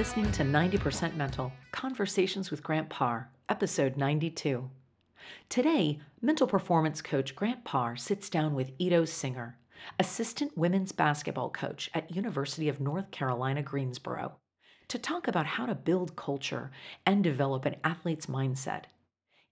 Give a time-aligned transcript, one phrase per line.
[0.00, 4.70] listening to 90% Mental Conversations with Grant Parr, episode 92.
[5.50, 9.58] Today, mental performance coach Grant Parr sits down with Ito Singer,
[9.98, 14.38] assistant women's basketball coach at University of North Carolina Greensboro,
[14.88, 16.70] to talk about how to build culture
[17.04, 18.84] and develop an athlete's mindset.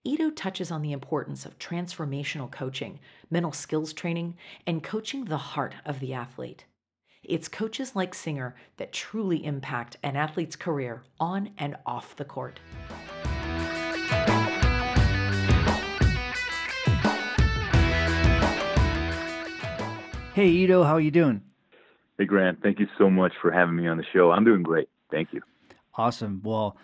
[0.04, 4.34] Ito touches on the importance of transformational coaching, mental skills training,
[4.66, 6.64] and coaching the heart of the athlete.
[7.28, 12.58] It's coaches like Singer that truly impact an athlete's career on and off the court.
[20.32, 21.42] Hey Ito, how are you doing?
[22.16, 24.30] Hey Grant, thank you so much for having me on the show.
[24.30, 24.88] I'm doing great.
[25.10, 25.42] Thank you.
[25.96, 26.40] Awesome.
[26.42, 26.78] Well,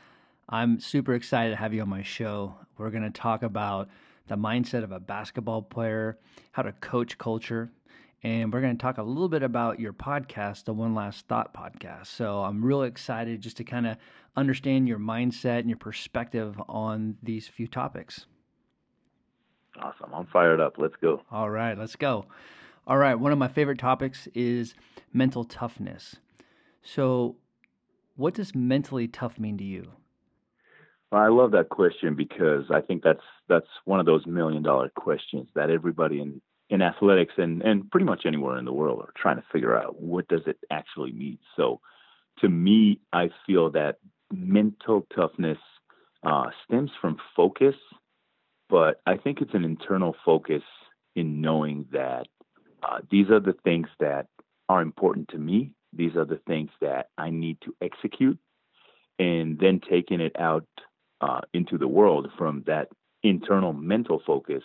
[0.51, 2.57] I'm super excited to have you on my show.
[2.77, 3.89] We're going to talk about
[4.27, 6.19] the mindset of a basketball player,
[6.53, 7.71] how to coach culture,
[8.25, 11.53] and we're going to talk a little bit about your podcast, the One Last Thought
[11.53, 12.07] podcast.
[12.07, 13.99] So I'm really excited just to kind of
[14.35, 18.25] understand your mindset and your perspective on these few topics.
[19.79, 20.15] Awesome.
[20.15, 20.77] I'm fired up.
[20.79, 21.21] Let's go.
[21.31, 22.25] All right, let's go.
[22.87, 24.75] All right, one of my favorite topics is
[25.13, 26.17] mental toughness.
[26.83, 27.37] So,
[28.17, 29.91] what does mentally tough mean to you?
[31.11, 34.91] Well, I love that question because I think that's that's one of those million dollar
[34.95, 39.13] questions that everybody in in athletics and, and pretty much anywhere in the world are
[39.17, 41.39] trying to figure out what does it actually mean.
[41.57, 41.81] So
[42.41, 43.97] to me, I feel that
[44.33, 45.59] mental toughness
[46.25, 47.75] uh, stems from focus,
[48.69, 50.63] but I think it's an internal focus
[51.15, 52.27] in knowing that
[52.83, 54.27] uh, these are the things that
[54.69, 55.73] are important to me.
[55.93, 58.39] These are the things that I need to execute,
[59.19, 60.67] and then taking it out
[61.21, 62.89] uh, into the world from that
[63.23, 64.63] internal mental focus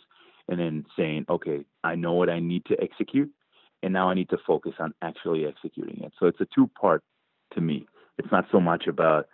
[0.49, 3.31] and then saying, okay, I know what I need to execute,
[3.83, 6.11] and now I need to focus on actually executing it.
[6.19, 7.03] So it's a two part
[7.53, 7.87] to me.
[8.17, 9.27] It's not so much about,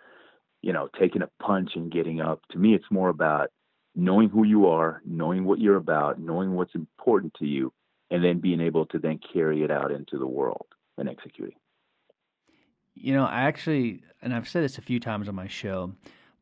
[0.62, 2.42] you know, taking a punch and getting up.
[2.52, 3.48] To me, it's more about
[3.94, 7.72] knowing who you are, knowing what you're about, knowing what's important to you,
[8.10, 10.66] and then being able to then carry it out into the world
[10.98, 11.56] and executing.
[12.94, 15.92] You know, I actually, and I've said this a few times on my show,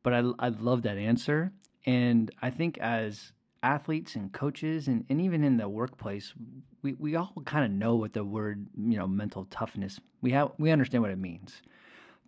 [0.03, 1.53] but I, I love that answer.
[1.87, 3.33] And I think as
[3.65, 6.35] athletes and coaches and, and even in the workplace,
[6.83, 10.53] we, we all kind of know what the word, you know, mental toughness, we have,
[10.59, 11.63] we understand what it means,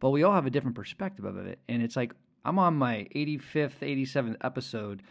[0.01, 1.59] but we all have a different perspective of it.
[1.69, 2.15] And it's like,
[2.45, 5.03] I'm on my 85th, 87th episode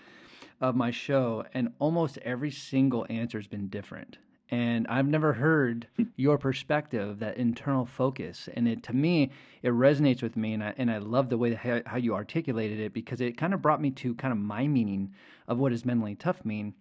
[0.62, 4.18] of my show, and almost every single answer has been different
[4.52, 6.04] and I've never heard hmm.
[6.16, 8.48] your perspective, that internal focus.
[8.54, 9.32] And it to me,
[9.64, 12.80] it resonates with me, and I and I love the way that, how you articulated
[12.80, 15.14] it because it kind of brought me to kind of my meaning
[15.48, 16.74] of what does mentally tough mean,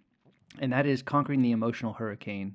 [0.58, 2.54] and that is conquering the emotional hurricane.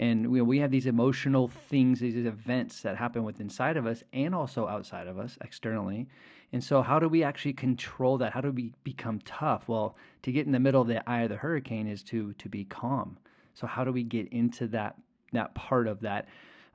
[0.00, 4.04] And we, we have these emotional things, these events that happen within inside of us
[4.12, 6.06] and also outside of us externally.
[6.52, 8.32] And so, how do we actually control that?
[8.32, 9.68] How do we become tough?
[9.68, 12.48] Well, to get in the middle of the eye of the hurricane is to to
[12.48, 13.18] be calm
[13.58, 14.96] so how do we get into that
[15.32, 16.28] that part of that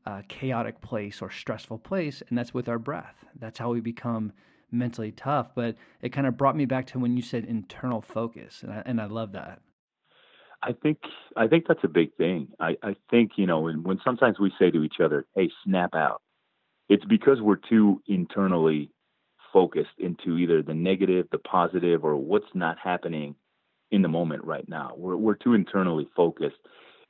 [0.06, 2.22] uh, chaotic place or stressful place?
[2.28, 3.24] And that's with our breath.
[3.40, 4.34] That's how we become
[4.70, 5.56] mentally tough.
[5.56, 8.84] But it kind of brought me back to when you said internal focus, and I,
[8.86, 9.62] and I love that.
[10.62, 10.98] I think
[11.38, 12.50] I think that's a big thing.
[12.60, 15.96] I, I think you know when, when sometimes we say to each other, "Hey, snap
[15.96, 16.22] out,"
[16.90, 18.92] it's because we're too internally
[19.54, 23.36] focused into either the negative, the positive, or what's not happening
[23.94, 24.96] in the moment right now.
[24.98, 26.58] We're we're too internally focused,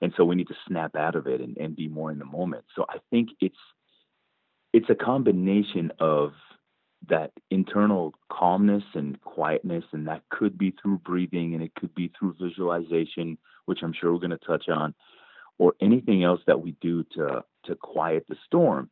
[0.02, 2.26] and so we need to snap out of it and, and be more in the
[2.26, 2.66] moment.
[2.76, 3.58] So I think it's
[4.74, 6.34] it's a combination of
[7.08, 12.12] that internal calmness and quietness, and that could be through breathing, and it could be
[12.20, 14.94] through visualization, which I'm sure we're going to touch on,
[15.58, 18.90] or anything else that we do to to quiet the storm,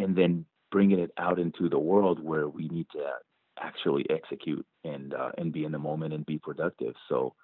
[0.00, 3.04] and then bringing it out into the world where we need to
[3.60, 6.94] actually execute and uh, and be in the moment and be productive.
[7.08, 7.34] So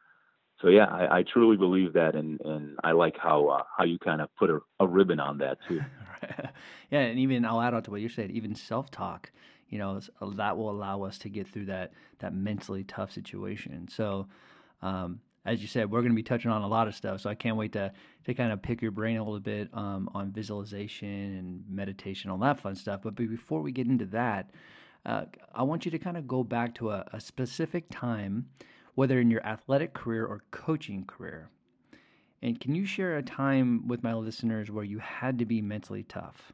[0.61, 3.99] so yeah, I, I truly believe that, and and I like how uh, how you
[3.99, 5.81] kind of put a, a ribbon on that too.
[6.91, 8.31] yeah, and even I'll add on to what you said.
[8.31, 9.31] Even self talk,
[9.69, 13.88] you know, uh, that will allow us to get through that that mentally tough situation.
[13.88, 14.27] So.
[14.83, 17.21] Um, as you said, we're going to be touching on a lot of stuff.
[17.21, 17.93] So I can't wait to
[18.25, 22.38] to kind of pick your brain a little bit um, on visualization and meditation, all
[22.38, 23.00] that fun stuff.
[23.03, 24.50] But before we get into that,
[25.06, 25.25] uh,
[25.55, 28.47] I want you to kind of go back to a, a specific time,
[28.95, 31.51] whether in your athletic career or coaching career.
[32.43, 36.03] And can you share a time with my listeners where you had to be mentally
[36.03, 36.53] tough?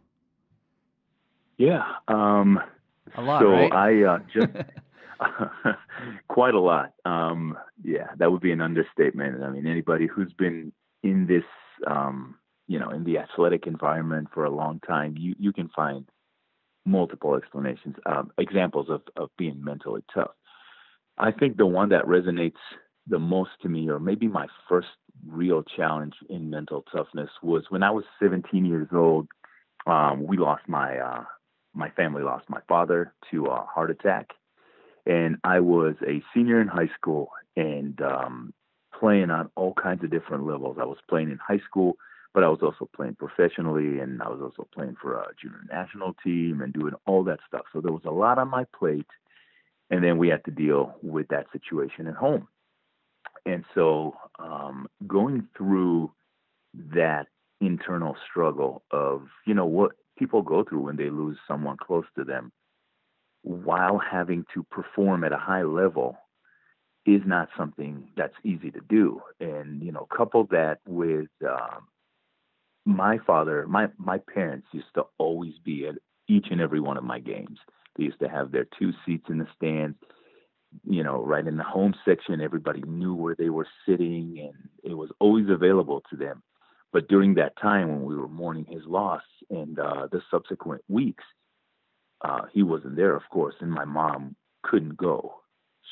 [1.58, 1.85] Yeah.
[2.08, 2.61] Um,
[3.17, 3.73] a lot, so right?
[3.73, 4.53] I uh, just
[6.29, 6.93] quite a lot.
[7.05, 9.43] Um, yeah, that would be an understatement.
[9.43, 10.73] I mean, anybody who's been
[11.03, 11.44] in this,
[11.87, 12.37] um,
[12.67, 16.08] you know, in the athletic environment for a long time, you you can find
[16.85, 20.31] multiple explanations, um, examples of, of being mentally tough.
[21.19, 22.61] I think the one that resonates
[23.06, 24.88] the most to me, or maybe my first
[25.27, 29.29] real challenge in mental toughness, was when I was 17 years old.
[29.87, 31.25] Um, we lost my uh,
[31.75, 34.31] my family lost my father to a heart attack,
[35.06, 38.55] and I was a senior in high school and um,
[38.99, 40.77] playing on all kinds of different levels.
[40.81, 41.94] I was playing in high school,
[42.32, 46.15] but I was also playing professionally, and I was also playing for a junior national
[46.25, 47.62] team and doing all that stuff.
[47.73, 49.06] So there was a lot on my plate,
[49.91, 52.47] and then we had to deal with that situation at home.
[53.47, 56.12] And so um, going through
[56.94, 57.27] that
[57.61, 62.25] internal struggle of you know what people go through when they lose someone close to
[62.25, 62.53] them
[63.43, 66.17] while having to perform at a high level
[67.06, 69.21] is not something that's easy to do.
[69.41, 71.88] And you know, couple that with um,
[72.85, 75.97] my father, my my parents used to always be at
[76.29, 77.59] each and every one of my games.
[77.97, 79.97] They used to have their two seats in the stands,
[80.85, 82.41] you know, right in the home section.
[82.41, 86.43] Everybody knew where they were sitting, and it was always available to them.
[86.93, 91.25] But during that time when we were mourning his loss and uh, the subsequent weeks,
[92.23, 95.41] uh, he wasn't there, of course, and my mom couldn't go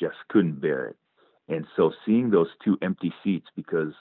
[0.00, 0.96] just couldn't bear it.
[1.48, 3.92] And so seeing those two empty seats because,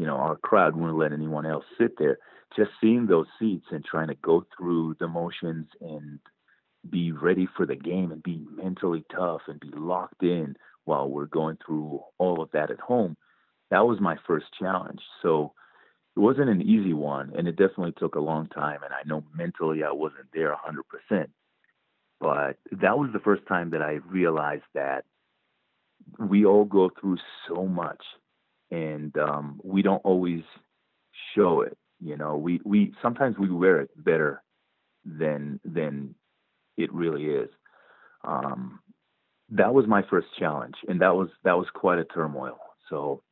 [0.00, 2.16] you know, our crowd wouldn't let anyone else sit there,
[2.56, 6.20] just seeing those seats and trying to go through the motions and
[6.88, 10.56] be ready for the game and be mentally tough and be locked in
[10.86, 13.14] while we're going through all of that at home,
[13.70, 15.00] that was my first challenge.
[15.20, 15.52] So
[16.16, 19.22] it wasn't an easy one and it definitely took a long time and I know
[19.36, 20.56] mentally I wasn't there
[21.10, 21.26] 100%.
[22.18, 25.04] But that was the first time that I realized that
[26.18, 28.02] we all go through so much
[28.70, 30.42] and um, we don't always
[31.34, 31.76] show it.
[32.00, 34.42] You know, we, we sometimes we wear it better
[35.04, 36.14] than than
[36.76, 37.50] it really is.
[38.24, 38.80] Um,
[39.50, 42.58] that was my first challenge, and that was that was quite a turmoil.
[42.88, 43.22] So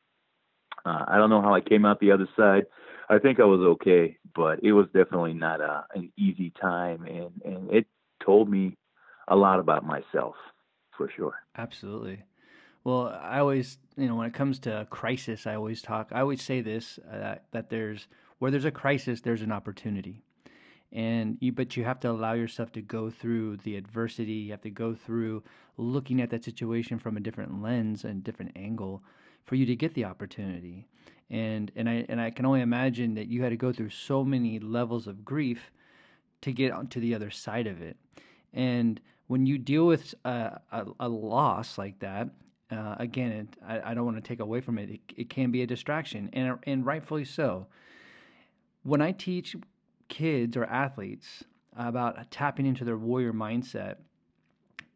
[0.84, 2.66] uh, I don't know how I came out the other side.
[3.08, 7.30] I think I was okay, but it was definitely not a, an easy time, and
[7.44, 7.86] and it
[8.24, 8.76] told me
[9.28, 10.34] a lot about myself
[10.96, 11.34] for sure.
[11.56, 12.22] Absolutely.
[12.84, 16.10] Well, I always, you know, when it comes to crisis, I always talk.
[16.12, 18.06] I always say this uh, that there's
[18.38, 20.22] where there's a crisis, there's an opportunity,
[20.92, 21.52] and you.
[21.52, 24.32] But you have to allow yourself to go through the adversity.
[24.32, 25.42] You have to go through
[25.76, 29.02] looking at that situation from a different lens and different angle
[29.44, 30.86] for you to get the opportunity.
[31.30, 34.24] And and I and I can only imagine that you had to go through so
[34.24, 35.72] many levels of grief
[36.42, 37.96] to get onto the other side of it.
[38.52, 42.28] And when you deal with a, a, a loss like that,
[42.70, 44.90] uh, again, it, I, I, don't want to take away from it.
[44.90, 45.00] it.
[45.16, 45.30] it.
[45.30, 47.66] can be a distraction, and and rightfully so.
[48.82, 49.56] When I teach
[50.08, 51.44] kids or athletes
[51.76, 53.96] about tapping into their warrior mindset,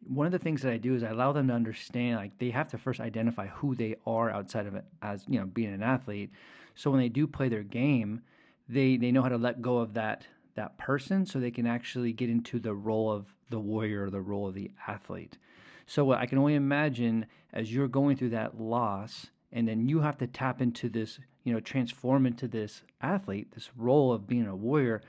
[0.07, 2.49] one of the things that I do is I allow them to understand like they
[2.51, 5.83] have to first identify who they are outside of it as you know being an
[5.83, 6.31] athlete.
[6.75, 8.21] So when they do play their game,
[8.69, 12.13] they they know how to let go of that that person so they can actually
[12.13, 15.37] get into the role of the warrior or the role of the athlete.
[15.85, 20.17] So I can only imagine as you're going through that loss, and then you have
[20.17, 24.55] to tap into this, you know, transform into this athlete, this role of being a
[24.55, 25.01] warrior.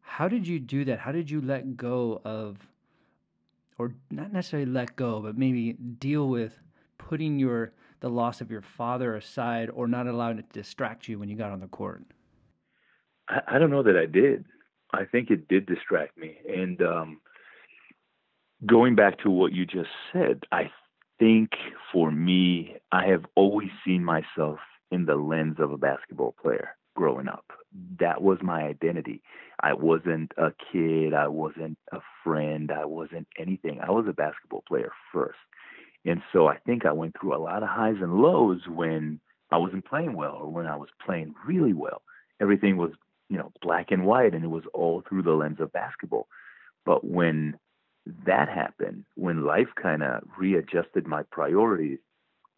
[0.00, 0.98] How did you do that?
[0.98, 2.58] How did you let go of,
[3.78, 6.58] or not necessarily let go, but maybe deal with
[6.98, 11.18] putting your the loss of your father aside, or not allowing it to distract you
[11.18, 12.02] when you got on the court?
[13.28, 14.44] I, I don't know that I did.
[14.92, 17.20] I think it did distract me, and um,
[18.66, 20.70] going back to what you just said, I
[21.18, 21.50] think
[21.92, 24.58] for me, I have always seen myself
[24.90, 27.44] in the lens of a basketball player growing up.
[28.00, 29.22] That was my identity.
[29.60, 33.80] I wasn't a kid, I wasn't a friend, I wasn't anything.
[33.80, 35.38] I was a basketball player first.
[36.04, 39.58] And so I think I went through a lot of highs and lows when I
[39.58, 42.02] wasn't playing well or when I was playing really well.
[42.40, 42.92] Everything was,
[43.28, 46.28] you know, black and white and it was all through the lens of basketball.
[46.84, 47.58] But when
[48.26, 51.98] that happened, when life kind of readjusted my priorities,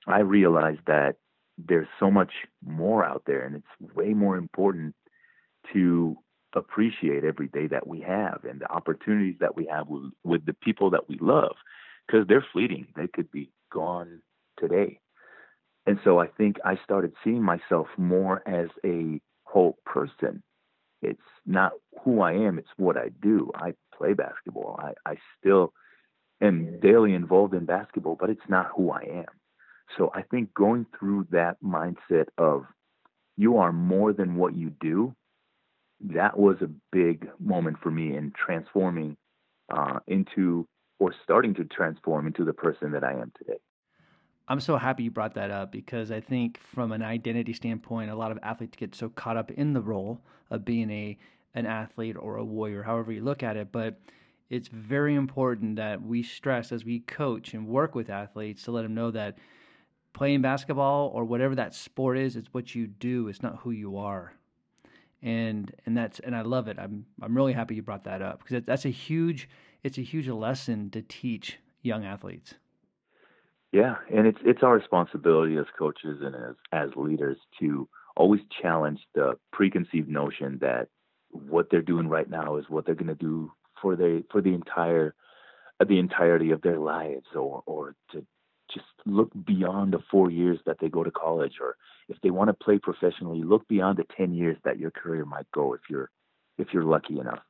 [0.07, 1.17] I realized that
[1.59, 2.33] there's so much
[2.65, 4.95] more out there and it's way more important
[5.73, 6.17] to
[6.55, 10.55] appreciate every day that we have and the opportunities that we have with, with the
[10.55, 11.55] people that we love
[12.07, 12.87] because they're fleeting.
[12.97, 14.21] They could be gone
[14.59, 15.01] today.
[15.87, 20.43] And so I think I started seeing myself more as a whole person.
[21.03, 21.73] It's not
[22.05, 23.51] who I am, it's what I do.
[23.55, 24.81] I play basketball.
[24.83, 25.73] I, I still
[26.41, 29.27] am daily involved in basketball, but it's not who I am.
[29.99, 32.65] So I think going through that mindset of
[33.37, 35.15] you are more than what you do,
[36.15, 39.17] that was a big moment for me in transforming
[39.75, 40.67] uh, into
[40.99, 43.59] or starting to transform into the person that I am today.
[44.49, 48.17] I'm so happy you brought that up because I think from an identity standpoint, a
[48.17, 51.17] lot of athletes get so caught up in the role of being a
[51.55, 53.73] an athlete or a warrior, however you look at it.
[53.73, 54.01] But
[54.49, 58.83] it's very important that we stress as we coach and work with athletes to let
[58.83, 59.39] them know that
[60.13, 63.29] playing basketball or whatever that sport is, it's what you do.
[63.29, 64.35] It's not who you are.
[65.23, 66.79] And and that's and I love it.
[66.79, 69.49] I'm I'm really happy you brought that up because that's a huge
[69.83, 72.55] it's a huge lesson to teach young athletes.
[73.73, 79.01] Yeah, and it's it's our responsibility as coaches and as as leaders to always challenge
[79.15, 80.89] the preconceived notion that
[81.31, 84.55] what they're doing right now is what they're going to do for the for the
[84.55, 85.15] entire
[85.81, 88.25] uh, the entirety of their lives or or to
[88.73, 91.77] just look beyond the four years that they go to college or
[92.09, 95.51] if they want to play professionally look beyond the 10 years that your career might
[95.53, 96.11] go if you're
[96.59, 97.41] if you're lucky enough.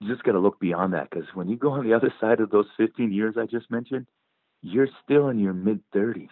[0.00, 2.40] You just got to look beyond that because when you go on the other side
[2.40, 4.06] of those 15 years i just mentioned
[4.60, 6.28] you're still in your mid 30s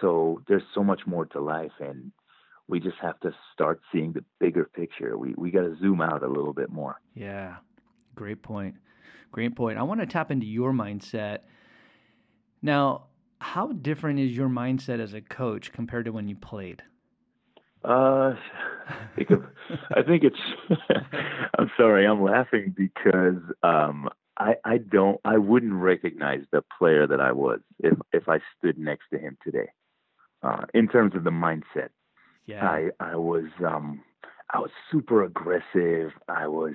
[0.00, 2.12] so there's so much more to life and
[2.70, 6.22] we just have to start seeing the bigger picture we we got to zoom out
[6.22, 7.56] a little bit more yeah
[8.14, 8.74] Great point.
[9.32, 9.78] Great point.
[9.78, 11.38] I want to tap into your mindset.
[12.62, 13.06] Now,
[13.40, 16.82] how different is your mindset as a coach compared to when you played?
[17.82, 18.34] Uh,
[19.16, 20.36] I think it's.
[21.58, 27.20] I'm sorry, I'm laughing because um, I I don't I wouldn't recognize the player that
[27.20, 29.68] I was if if I stood next to him today.
[30.42, 31.88] Uh, in terms of the mindset,
[32.46, 34.02] yeah, I I was um
[34.52, 36.12] I was super aggressive.
[36.28, 36.74] I was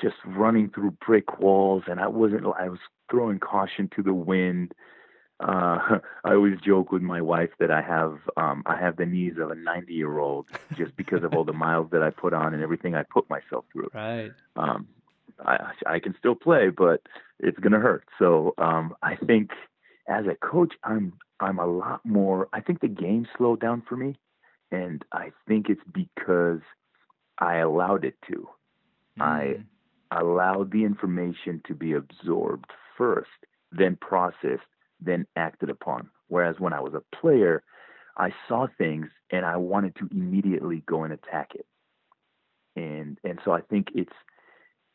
[0.00, 2.46] just running through brick walls, and I wasn't.
[2.58, 2.80] I was
[3.10, 4.72] throwing caution to the wind.
[5.40, 9.34] Uh, I always joke with my wife that I have um, I have the knees
[9.38, 12.54] of a 90 year old just because of all the miles that I put on
[12.54, 13.90] and everything I put myself through.
[13.94, 14.32] Right.
[14.56, 14.88] Um,
[15.44, 17.02] I, I can still play, but
[17.38, 18.04] it's gonna hurt.
[18.18, 19.50] So um, I think
[20.08, 22.48] as a coach, I'm I'm a lot more.
[22.52, 24.16] I think the game slowed down for me,
[24.70, 26.60] and I think it's because
[27.38, 28.48] I allowed it to.
[29.18, 29.22] Mm.
[30.10, 33.30] I allowed the information to be absorbed first,
[33.72, 34.66] then processed,
[35.00, 36.10] then acted upon.
[36.28, 37.62] Whereas when I was a player,
[38.16, 41.66] I saw things and I wanted to immediately go and attack it.
[42.76, 44.12] And and so I think it's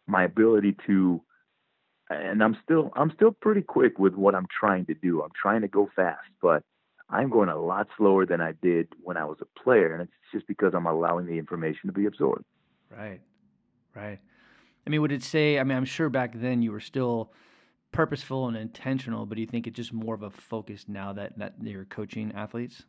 [0.07, 1.21] my ability to
[2.09, 5.21] and I'm still I'm still pretty quick with what I'm trying to do.
[5.21, 6.63] I'm trying to go fast, but
[7.13, 10.11] I'm going a lot slower than I did when I was a player, and it's
[10.31, 12.43] just because I'm allowing the information to be absorbed.
[12.89, 13.21] Right,
[13.95, 14.19] right.
[14.85, 15.59] I mean, would it say?
[15.59, 17.31] I mean, I'm sure back then you were still
[17.91, 21.37] purposeful and intentional, but do you think it's just more of a focus now that
[21.37, 22.83] that you're coaching athletes?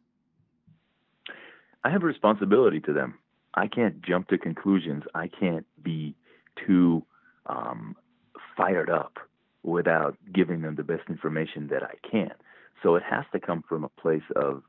[1.85, 3.19] I have a responsibility to them.
[3.53, 5.05] I can't jump to conclusions.
[5.15, 6.17] I can't be
[6.67, 7.05] too
[7.45, 7.95] um,
[8.57, 9.19] fired up
[9.63, 12.33] without giving them the best information that I can.
[12.83, 14.63] So it has to come from a place of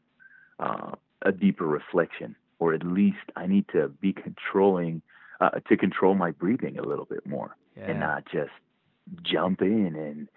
[0.59, 5.01] uh, a deeper reflection, or at least I need to be controlling
[5.41, 7.89] uh, to control my breathing a little bit more yeah.
[7.89, 8.51] and not just
[9.21, 10.27] jump in and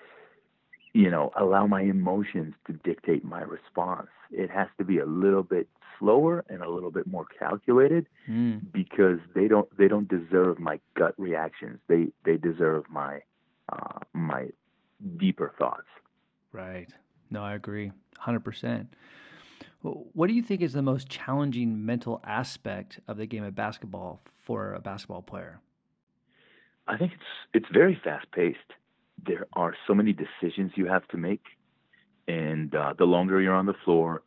[0.93, 5.43] you know allow my emotions to dictate my response it has to be a little
[5.43, 8.61] bit slower and a little bit more calculated mm.
[8.73, 13.21] because they don't they don't deserve my gut reactions they they deserve my
[13.73, 14.49] uh, my
[15.17, 15.89] deeper thoughts
[16.53, 16.89] right
[17.31, 17.93] no i agree
[18.27, 18.87] 100%
[19.81, 24.21] what do you think is the most challenging mental aspect of the game of basketball
[24.45, 25.61] for a basketball player?
[26.89, 27.23] I think it's
[27.55, 28.59] it's very fast paced.
[29.25, 31.43] There are so many decisions you have to make,
[32.27, 34.23] and uh, the longer you're on the floor,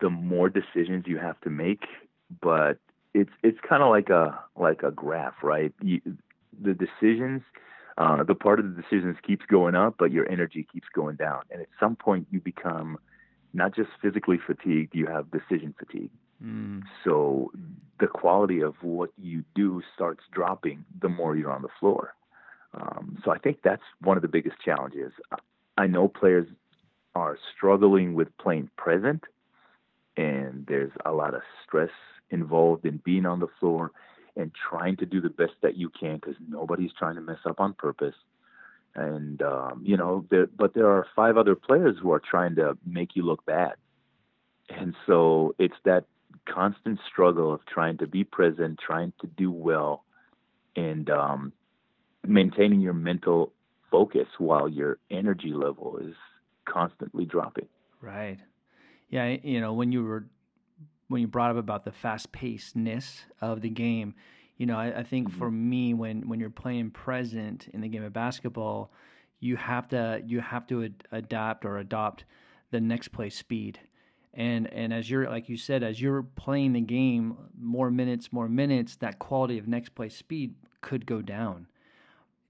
[0.00, 1.82] the more decisions you have to make.
[2.40, 2.78] But
[3.14, 5.74] it's it's kind of like a like a graph, right?
[5.82, 6.00] You,
[6.62, 7.42] the decisions,
[7.98, 11.42] uh, the part of the decisions keeps going up, but your energy keeps going down,
[11.50, 12.98] and at some point you become
[13.54, 16.10] not just physically fatigued, you have decision fatigue.
[16.42, 16.82] Mm.
[17.04, 17.52] So
[18.00, 22.14] the quality of what you do starts dropping the more you're on the floor.
[22.74, 25.12] Um, so I think that's one of the biggest challenges.
[25.76, 26.48] I know players
[27.14, 29.24] are struggling with playing present,
[30.16, 31.90] and there's a lot of stress
[32.30, 33.92] involved in being on the floor
[34.36, 37.60] and trying to do the best that you can because nobody's trying to mess up
[37.60, 38.14] on purpose
[38.94, 42.76] and um, you know, there, but there are five other players who are trying to
[42.86, 43.74] make you look bad,
[44.68, 46.04] and so it's that
[46.46, 50.04] constant struggle of trying to be present, trying to do well,
[50.76, 51.52] and um,
[52.26, 53.52] maintaining your mental
[53.90, 56.14] focus while your energy level is
[56.66, 57.68] constantly dropping.
[58.00, 58.38] Right.
[59.08, 59.36] Yeah.
[59.42, 60.24] You know, when you were
[61.12, 64.14] when you brought up about the fast pacedness of the game,
[64.58, 65.32] You know, I, I think Mhm.
[65.38, 68.92] for me, when when you're playing present in the game of basketball,
[69.40, 72.24] you have to you have to ad- adapt or adopt
[72.70, 73.80] the next play speed.
[74.34, 78.48] And and as you're like you said, as you're playing the game, more minutes, more
[78.48, 81.66] minutes, that quality of next play speed could go down.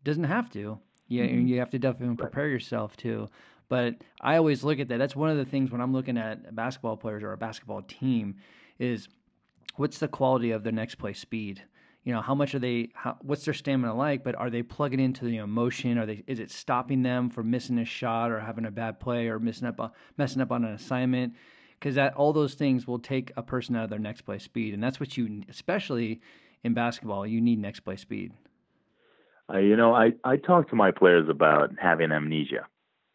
[0.00, 0.78] It doesn't have to.
[1.08, 1.48] Yeah, Mhm.
[1.48, 3.28] you have to definitely prepare yourself to.
[3.72, 4.98] But I always look at that.
[4.98, 8.36] That's one of the things when I'm looking at basketball players or a basketball team
[8.78, 9.08] is
[9.76, 11.62] what's the quality of their next play speed?
[12.04, 12.90] You know, how much are they?
[12.92, 14.24] How, what's their stamina like?
[14.24, 15.96] But are they plugging into the emotion?
[15.96, 16.22] Are they?
[16.26, 19.66] Is it stopping them from missing a shot or having a bad play or messing
[19.66, 21.32] up, on, messing up on an assignment?
[21.80, 24.74] Because that all those things will take a person out of their next play speed,
[24.74, 26.20] and that's what you, especially
[26.62, 28.34] in basketball, you need next play speed.
[29.48, 32.66] I, you know, I, I talk to my players about having amnesia.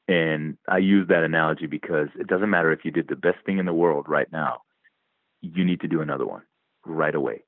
[0.08, 3.58] And I use that analogy because it doesn't matter if you did the best thing
[3.58, 4.62] in the world right now,
[5.42, 6.44] you need to do another one
[6.86, 7.44] right away.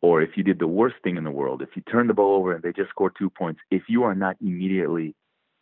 [0.00, 2.36] Or if you did the worst thing in the world, if you turn the ball
[2.36, 5.14] over and they just score two points, if you are not immediately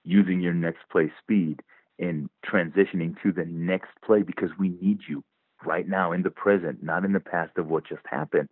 [0.05, 1.63] using your next play speed
[1.99, 5.23] and transitioning to the next play because we need you
[5.65, 8.49] right now in the present, not in the past of what just happened,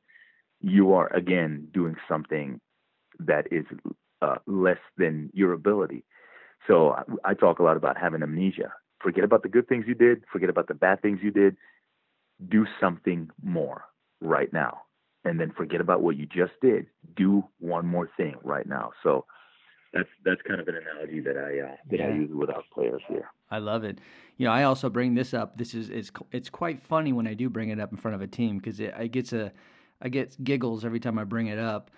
[0.60, 2.60] you are again doing something
[3.18, 3.64] that is
[4.22, 6.04] uh, less than your ability.
[6.66, 8.72] So I, I talk a lot about having amnesia.
[9.02, 10.24] Forget about the good things you did.
[10.32, 11.56] Forget about the bad things you did.
[12.48, 13.84] Do something more
[14.20, 14.82] right now,
[15.24, 16.86] and then forget about what you just did.
[17.16, 18.90] Do one more thing right now.
[19.02, 19.24] So
[19.92, 23.02] that's that's kind of an analogy that I uh, that I use with our players
[23.08, 23.30] here.
[23.50, 23.98] I love it.
[24.36, 25.56] You know, I also bring this up.
[25.56, 28.20] This is it's it's quite funny when I do bring it up in front of
[28.20, 29.52] a team because it I gets a
[30.00, 31.90] I get giggles every time I bring it up.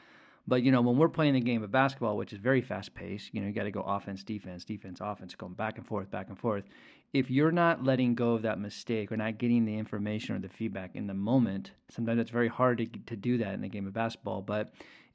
[0.46, 3.32] But you know, when we're playing the game of basketball, which is very fast paced,
[3.32, 6.28] you know, you got to go offense, defense, defense, offense, going back and forth, back
[6.28, 6.64] and forth.
[7.12, 10.48] If you're not letting go of that mistake or not getting the information or the
[10.48, 13.86] feedback in the moment, sometimes it's very hard to to do that in the game
[13.86, 14.42] of basketball.
[14.42, 14.72] But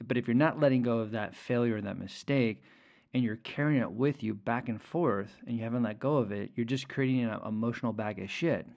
[0.08, 2.62] but if you're not letting go of that failure or that mistake,
[3.14, 6.32] and you're carrying it with you back and forth and you haven't let go of
[6.32, 8.68] it, you're just creating an emotional bag of shit.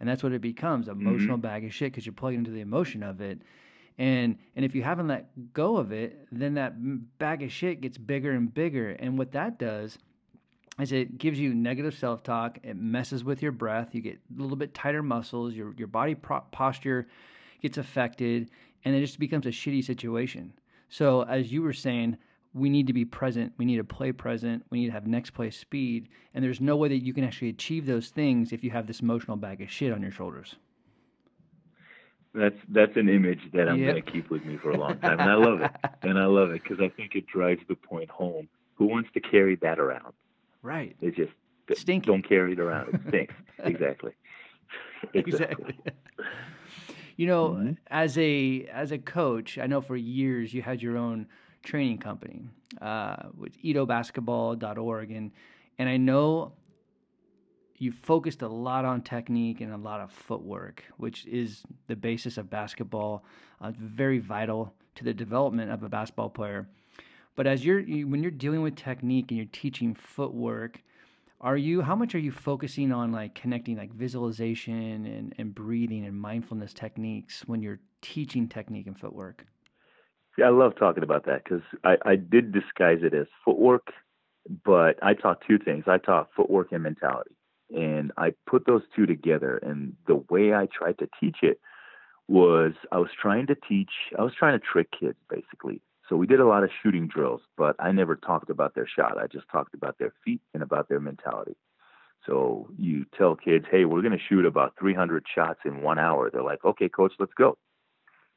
[0.00, 1.00] And that's what it becomes, mm-hmm.
[1.00, 3.40] emotional bag of shit because you're plugging into the emotion of it.
[3.98, 6.74] And and if you haven't let go of it, then that
[7.18, 8.90] bag of shit gets bigger and bigger.
[8.90, 9.98] And what that does
[10.80, 12.58] is it gives you negative self-talk.
[12.62, 13.94] It messes with your breath.
[13.94, 15.54] You get a little bit tighter muscles.
[15.54, 17.08] Your your body pro- posture
[17.60, 18.50] gets affected,
[18.84, 20.52] and it just becomes a shitty situation.
[20.88, 22.16] So as you were saying,
[22.54, 23.52] we need to be present.
[23.58, 24.64] We need to play present.
[24.70, 26.08] We need to have next play speed.
[26.34, 29.00] And there's no way that you can actually achieve those things if you have this
[29.00, 30.56] emotional bag of shit on your shoulders.
[32.34, 33.92] That's that's an image that I'm Yep.
[33.92, 35.70] going to keep with me for a long time, and I love it.
[36.02, 38.48] And I love it because I think it drives the point home.
[38.76, 40.12] Who wants to carry that around?
[40.62, 40.94] Right.
[41.00, 41.32] It just
[41.76, 42.06] Stinky.
[42.06, 42.94] don't carry it around.
[42.94, 43.34] It stinks.
[43.64, 44.12] exactly.
[45.12, 45.80] exactly.
[47.16, 47.76] you know, Mhm.
[47.88, 51.26] as a as a coach, I know for years you had your own
[51.64, 52.44] training company
[52.80, 55.32] uh, with etobasketball.org, and
[55.78, 56.52] and I know
[57.78, 62.38] you focused a lot on technique and a lot of footwork, which is the basis
[62.38, 63.24] of basketball,
[63.60, 66.66] uh, very vital to the development of a basketball player.
[67.36, 70.82] But as you're you, when you're dealing with technique and you're teaching footwork,
[71.40, 76.04] are you how much are you focusing on like connecting like visualization and, and breathing
[76.04, 79.46] and mindfulness techniques when you're teaching technique and footwork?
[80.36, 83.88] Yeah, I love talking about that because I, I did disguise it as footwork,
[84.64, 85.84] but I taught two things.
[85.86, 87.36] I taught footwork and mentality,
[87.74, 89.58] and I put those two together.
[89.58, 91.60] And the way I tried to teach it
[92.28, 95.80] was I was trying to teach, I was trying to trick kids basically.
[96.08, 99.18] So we did a lot of shooting drills, but I never talked about their shot.
[99.18, 101.56] I just talked about their feet and about their mentality.
[102.26, 106.30] So you tell kids, hey, we're going to shoot about 300 shots in one hour.
[106.30, 107.56] They're like, okay, coach, let's go.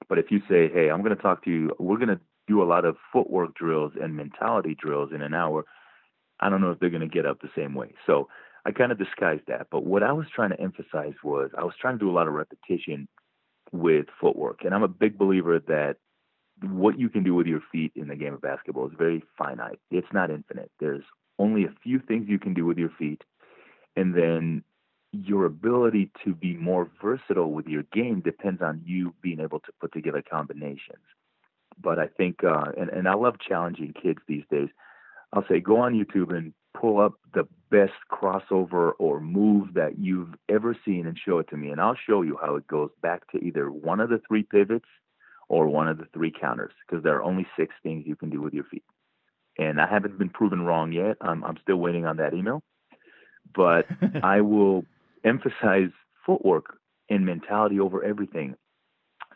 [0.10, 2.62] But if you say, hey, I'm going to talk to you, we're going to do
[2.62, 5.65] a lot of footwork drills and mentality drills in an hour,
[6.39, 7.94] I don't know if they're going to get up the same way.
[8.06, 8.28] So
[8.65, 9.67] I kind of disguised that.
[9.71, 12.28] But what I was trying to emphasize was I was trying to do a lot
[12.28, 13.08] of repetition
[13.71, 14.63] with footwork.
[14.63, 15.97] And I'm a big believer that
[16.62, 19.80] what you can do with your feet in the game of basketball is very finite.
[19.89, 20.71] It's not infinite.
[20.80, 21.04] There's
[21.39, 23.24] only a few things you can do with your feet.
[23.95, 24.63] And then
[25.12, 29.71] your ability to be more versatile with your game depends on you being able to
[29.80, 31.04] put together combinations.
[31.82, 34.69] But I think, uh, and, and I love challenging kids these days.
[35.34, 40.36] I'll say, go on YouTube and pull up the best crossover or move that you've
[40.50, 41.70] ever seen and show it to me.
[41.70, 44.86] And I'll show you how it goes back to either one of the three pivots
[45.48, 48.42] or one of the three counters because there are only six things you can do
[48.42, 48.84] with your feet.
[49.58, 51.18] And I haven't been proven wrong yet.
[51.22, 52.62] I'm, I'm still waiting on that email.
[53.56, 53.86] But
[54.24, 54.84] I will
[55.24, 55.90] emphasize
[56.26, 56.78] footwork
[57.10, 58.56] and mentality over everything.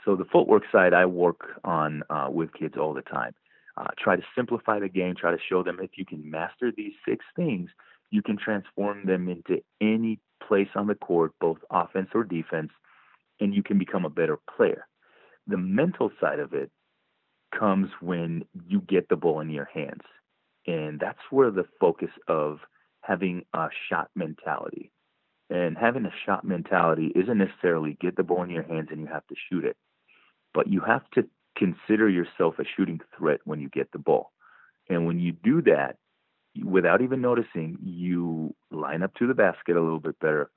[0.03, 3.33] So the footwork side, I work on uh, with kids all the time.
[3.77, 5.15] Uh, try to simplify the game.
[5.15, 7.69] Try to show them if you can master these six things,
[8.15, 12.71] you can transform them into any place on the court, both offense or defense,
[13.41, 14.87] and you can become a better player.
[15.47, 16.71] The mental side of it
[17.57, 20.03] comes when you get the ball in your hands.
[20.65, 22.59] And that's where the focus of
[23.01, 24.91] having a shot mentality.
[25.49, 29.07] And having a shot mentality isn't necessarily get the ball in your hands and you
[29.07, 29.75] have to shoot it,
[30.53, 34.31] but you have to consider yourself a shooting threat when you get the ball.
[34.89, 35.97] And when you do that,
[36.63, 40.49] without even noticing, you line up to the basket a little bit better.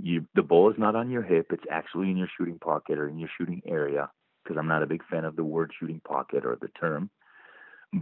[0.00, 3.08] You, the ball is not on your hip; it's actually in your shooting pocket or
[3.08, 4.10] in your shooting area.
[4.42, 7.10] Because I'm not a big fan of the word shooting pocket or the term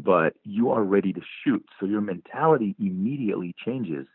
[0.01, 1.65] but you are ready to shoot.
[1.79, 4.07] So your mentality immediately changes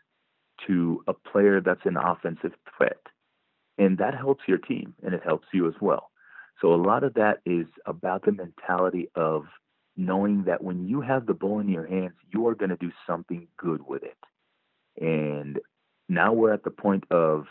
[0.66, 2.98] to a player that's an offensive threat.
[3.78, 6.10] And that helps your team and it helps you as well.
[6.60, 9.44] So a lot of that is about the mentality of
[9.98, 12.92] knowing that when you have the ball in your hands, you are going to do
[13.06, 14.16] something good with it.
[15.04, 15.58] And
[16.08, 17.46] now we're at the point of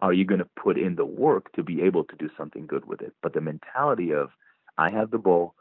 [0.00, 2.86] are you going to put in the work to be able to do something good
[2.86, 3.12] with it?
[3.22, 4.30] But the mentality of
[4.78, 5.54] I have the ball,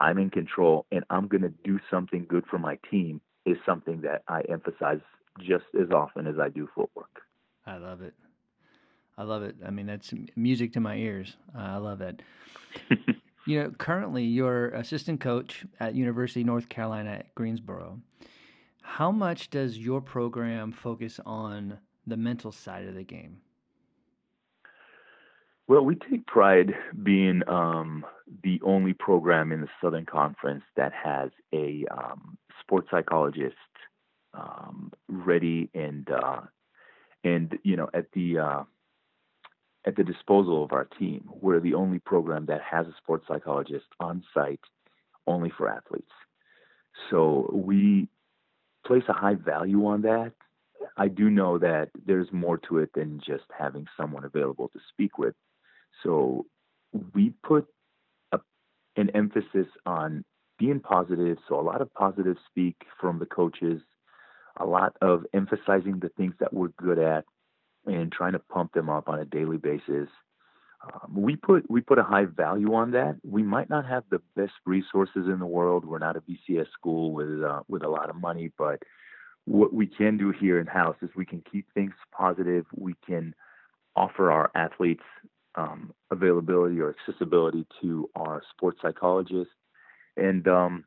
[0.00, 4.00] I'm in control and I'm going to do something good for my team is something
[4.00, 5.00] that I emphasize
[5.38, 7.20] just as often as I do footwork.
[7.66, 8.14] I love it.
[9.16, 9.56] I love it.
[9.64, 11.36] I mean, that's music to my ears.
[11.56, 12.20] Uh, I love that.
[13.46, 18.00] you know, currently you're assistant coach at University of North Carolina at Greensboro.
[18.82, 23.38] How much does your program focus on the mental side of the game?
[25.66, 28.04] Well, we take pride being um,
[28.42, 33.56] the only program in the Southern Conference that has a um, sports psychologist
[34.34, 36.40] um, ready and uh,
[37.22, 38.62] and you know at the uh,
[39.86, 41.28] at the disposal of our team.
[41.40, 44.60] We're the only program that has a sports psychologist on site
[45.26, 46.10] only for athletes.
[47.10, 48.08] So we
[48.86, 50.32] place a high value on that.
[50.96, 55.18] I do know that there's more to it than just having someone available to speak
[55.18, 55.34] with.
[56.02, 56.46] So
[57.14, 57.66] we put
[58.32, 58.40] a,
[58.96, 60.24] an emphasis on
[60.58, 61.38] being positive.
[61.48, 63.80] So a lot of positive speak from the coaches,
[64.58, 67.24] a lot of emphasizing the things that we're good at
[67.86, 70.08] and trying to pump them up on a daily basis.
[70.82, 73.16] Um, we put we put a high value on that.
[73.24, 75.84] We might not have the best resources in the world.
[75.84, 78.82] We're not a BCS school with uh, with a lot of money, but
[79.46, 82.64] what we can do here in house is we can keep things positive.
[82.74, 83.34] We can
[83.96, 85.02] offer our athletes
[85.54, 89.52] um, availability or accessibility to our sports psychologists.
[90.16, 90.84] And um,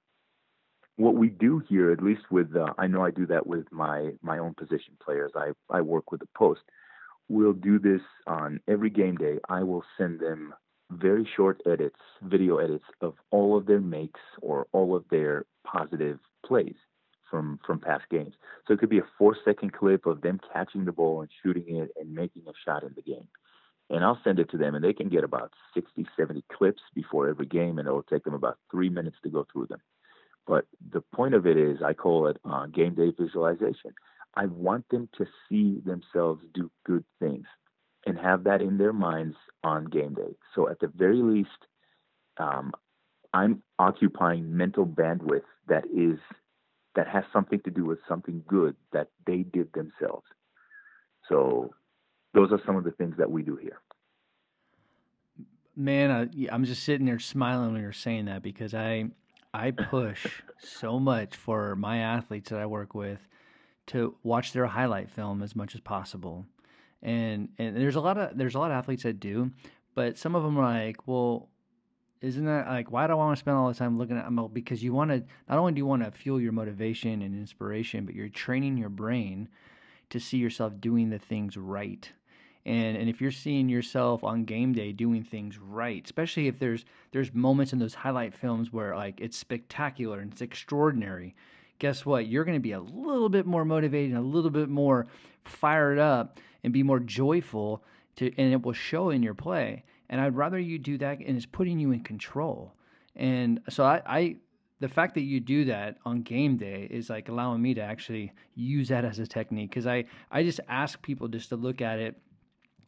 [0.97, 4.11] what we do here, at least with, uh, I know I do that with my
[4.21, 5.31] my own position players.
[5.35, 6.61] I I work with the post.
[7.29, 9.39] We'll do this on every game day.
[9.49, 10.53] I will send them
[10.91, 16.19] very short edits, video edits of all of their makes or all of their positive
[16.45, 16.75] plays
[17.29, 18.33] from from past games.
[18.65, 21.77] So it could be a four second clip of them catching the ball and shooting
[21.77, 23.27] it and making a shot in the game
[23.89, 27.29] and I'll send it to them, and they can get about 60, 70 clips before
[27.29, 29.81] every game, and it'll take them about three minutes to go through them.
[30.45, 33.93] But the point of it is, I call it uh, game day visualization.
[34.37, 37.47] I want them to see themselves do good things
[38.05, 40.35] and have that in their minds on game day.
[40.53, 41.49] So at the very least,
[42.37, 42.71] um,
[43.33, 46.19] I'm occupying mental bandwidth that is
[46.95, 50.25] that has something to do with something good that they did themselves.
[51.27, 51.73] So
[52.35, 53.79] those are some of the things that we do here.
[55.75, 59.05] Man, I, I'm just sitting there smiling when you're saying that because I
[59.51, 60.27] I push
[60.59, 63.19] so much for my athletes that I work with
[63.87, 66.45] to watch their highlight film as much as possible.
[67.01, 69.51] And and there's a lot of there's a lot of athletes that do,
[69.95, 71.49] but some of them are like, well,
[72.21, 74.49] isn't that like why do I want to spend all the time looking at them?
[74.51, 78.05] Because you want to not only do you want to fuel your motivation and inspiration,
[78.05, 79.49] but you're training your brain
[80.09, 82.11] to see yourself doing the things right
[82.67, 86.85] and and if you're seeing yourself on game day doing things right especially if there's
[87.11, 91.33] there's moments in those highlight films where like it's spectacular and it's extraordinary
[91.79, 92.27] guess what?
[92.27, 95.07] You're going to be a little bit more motivated and a little bit more
[95.45, 97.83] fired up and be more joyful
[98.17, 99.83] to and it will show in your play.
[100.09, 102.73] And i'd rather you do that and it's putting you in control.
[103.15, 104.35] And so i, I
[104.79, 108.31] the fact that you do that on game day is like allowing me to actually
[108.55, 109.71] use that as a technique.
[109.71, 112.15] Because I, I just ask people just to look at it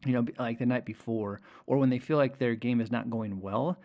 [0.06, 3.10] you know, like the night before, or when they feel like their game is not
[3.10, 3.78] going well,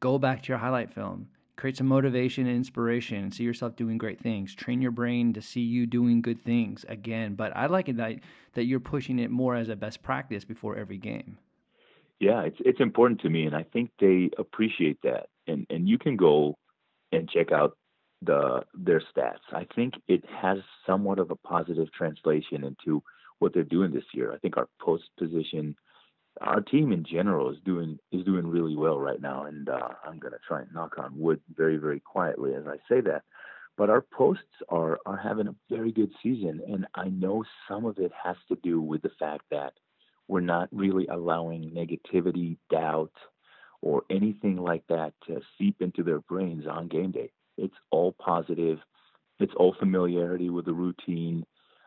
[0.00, 1.28] go back to your highlight film.
[1.56, 4.54] Create some motivation and inspiration and see yourself doing great things.
[4.54, 7.34] Train your brain to see you doing good things again.
[7.34, 8.16] But I like it that,
[8.54, 11.38] that you're pushing it more as a best practice before every game.
[12.20, 15.26] Yeah, it's it's important to me, and I think they appreciate that.
[15.48, 16.56] And and you can go
[17.10, 17.76] and check out
[18.22, 19.52] the their stats.
[19.52, 23.02] I think it has somewhat of a positive translation into
[23.40, 24.32] what they're doing this year.
[24.32, 25.74] I think our post position,
[26.40, 30.18] our team in general is doing is doing really well right now, and uh, I'm
[30.18, 33.22] gonna try and knock on wood very very quietly as I say that.
[33.76, 37.98] But our posts are are having a very good season, and I know some of
[37.98, 39.74] it has to do with the fact that
[40.28, 43.12] we're not really allowing negativity, doubt,
[43.82, 47.30] or anything like that to seep into their brains on game day.
[47.58, 48.78] It's all positive.
[49.38, 51.44] It's all familiarity with the routine,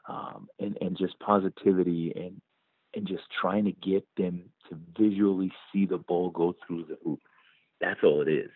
[0.07, 2.41] um, and and just positivity and
[2.95, 7.19] and just trying to get them to visually see the ball go through the hoop.
[7.81, 8.51] That's all it is.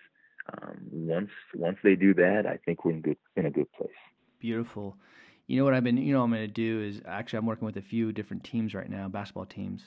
[0.51, 3.89] Um, once once they do that, I think we're in good in a good place.
[4.39, 4.97] Beautiful.
[5.47, 7.65] You know what I've been, you know, I'm going to do is actually I'm working
[7.65, 9.81] with a few different teams right now, basketball teams,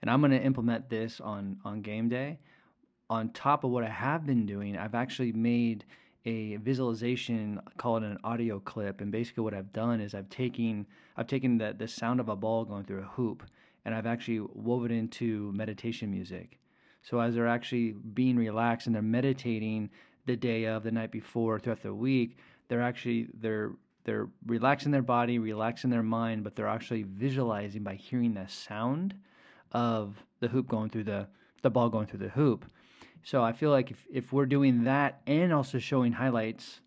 [0.00, 2.38] and I'm going to implement this on on game day.
[3.08, 5.84] On top of what I have been doing, I've actually made
[6.26, 10.86] a visualization, call it an audio clip, and basically what I've done is I've taken
[11.16, 13.42] I've taken the the sound of a ball going through a hoop,
[13.84, 16.58] and I've actually woven into meditation music.
[17.02, 19.90] So as they're actually being relaxed and they're meditating
[20.26, 22.36] the day of, the night before, throughout the week,
[22.68, 23.72] they're actually they're
[24.04, 29.14] they're relaxing their body, relaxing their mind, but they're actually visualizing by hearing the sound
[29.72, 31.26] of the hoop going through the
[31.62, 32.64] the ball going through the hoop.
[33.22, 36.80] So I feel like if, if we're doing that and also showing highlights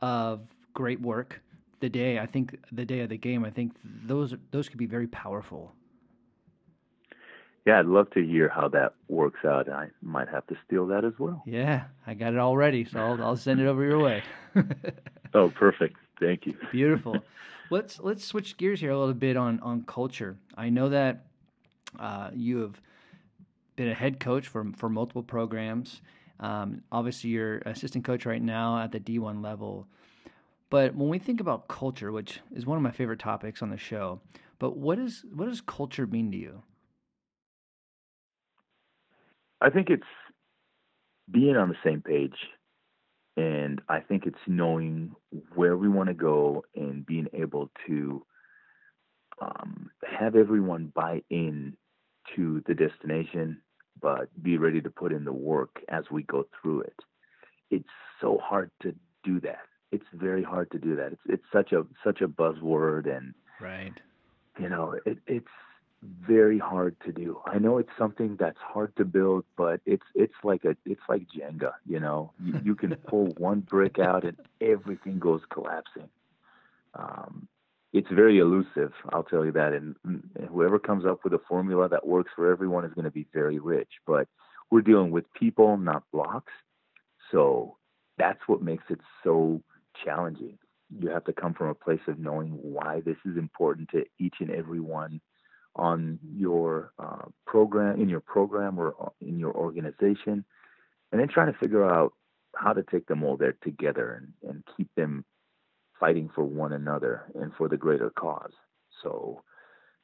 [0.00, 0.42] of
[0.74, 1.40] great work
[1.80, 4.86] the day, I think the day of the game, I think those those could be
[4.86, 5.72] very powerful.
[7.66, 9.68] Yeah, I'd love to hear how that works out.
[9.68, 11.42] I might have to steal that as well.
[11.44, 14.22] Yeah, I got it all ready, so I'll, I'll send it over your way.
[15.34, 15.96] oh, perfect.
[16.18, 16.54] Thank you.
[16.70, 17.22] Beautiful.
[17.72, 20.36] Let's let's switch gears here a little bit on on culture.
[20.56, 21.26] I know that
[22.00, 22.80] uh, you have
[23.76, 26.00] been a head coach for for multiple programs.
[26.40, 29.86] Um, obviously, you're assistant coach right now at the D1 level.
[30.68, 33.76] But when we think about culture, which is one of my favorite topics on the
[33.76, 34.20] show,
[34.58, 36.62] but what is what does culture mean to you?
[39.60, 40.02] I think it's
[41.30, 42.36] being on the same page
[43.36, 45.14] and I think it's knowing
[45.54, 48.24] where we want to go and being able to
[49.40, 51.76] um, have everyone buy in
[52.36, 53.62] to the destination,
[54.00, 56.96] but be ready to put in the work as we go through it.
[57.70, 57.88] It's
[58.20, 58.94] so hard to
[59.24, 59.60] do that.
[59.92, 61.12] It's very hard to do that.
[61.12, 63.92] It's it's such a such a buzzword and right.
[64.58, 65.46] You know, it, it's
[66.02, 67.40] very hard to do.
[67.46, 71.26] I know it's something that's hard to build, but it's it's like a it's like
[71.28, 71.72] Jenga.
[71.86, 76.08] You know, you, you can pull one brick out and everything goes collapsing.
[76.94, 77.48] Um,
[77.92, 79.72] it's very elusive, I'll tell you that.
[79.72, 83.10] And, and whoever comes up with a formula that works for everyone is going to
[83.10, 83.90] be very rich.
[84.06, 84.28] But
[84.70, 86.52] we're dealing with people, not blocks.
[87.32, 87.76] So
[88.16, 89.60] that's what makes it so
[90.04, 90.58] challenging.
[91.00, 94.36] You have to come from a place of knowing why this is important to each
[94.40, 95.20] and every one
[95.80, 100.44] on your uh, program, in your program or uh, in your organization,
[101.10, 102.12] and then trying to figure out
[102.54, 104.12] how to take them all there together
[104.42, 105.24] and, and keep them
[105.98, 108.52] fighting for one another and for the greater cause.
[109.02, 109.42] So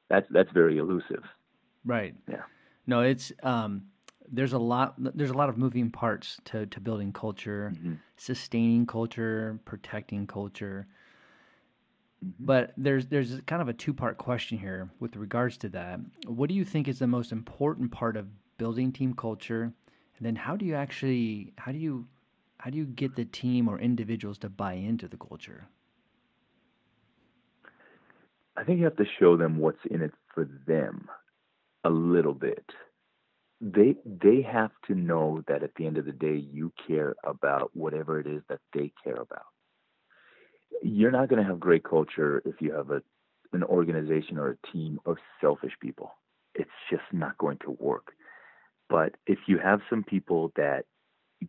[0.09, 1.25] that's that's very elusive.
[1.85, 2.15] Right.
[2.29, 2.43] Yeah.
[2.87, 3.83] No, it's um,
[4.33, 7.95] there's a lot there's a lot of moving parts to to building culture, mm-hmm.
[8.17, 10.87] sustaining culture, protecting culture.
[12.25, 12.45] Mm-hmm.
[12.45, 16.01] But there's there's kind of a two part question here with regards to that.
[16.27, 18.27] What do you think is the most important part of
[18.59, 22.07] building team culture, and then how do you actually how do you
[22.59, 25.69] how do you get the team or individuals to buy into the culture?
[28.57, 31.09] I think you have to show them what's in it for them
[31.85, 32.65] a little bit.
[33.61, 37.71] They they have to know that at the end of the day you care about
[37.75, 39.47] whatever it is that they care about
[40.83, 43.03] you're not going to have great culture if you have a
[43.53, 46.13] an organization or a team of selfish people.
[46.55, 48.13] It's just not going to work.
[48.89, 50.85] But if you have some people that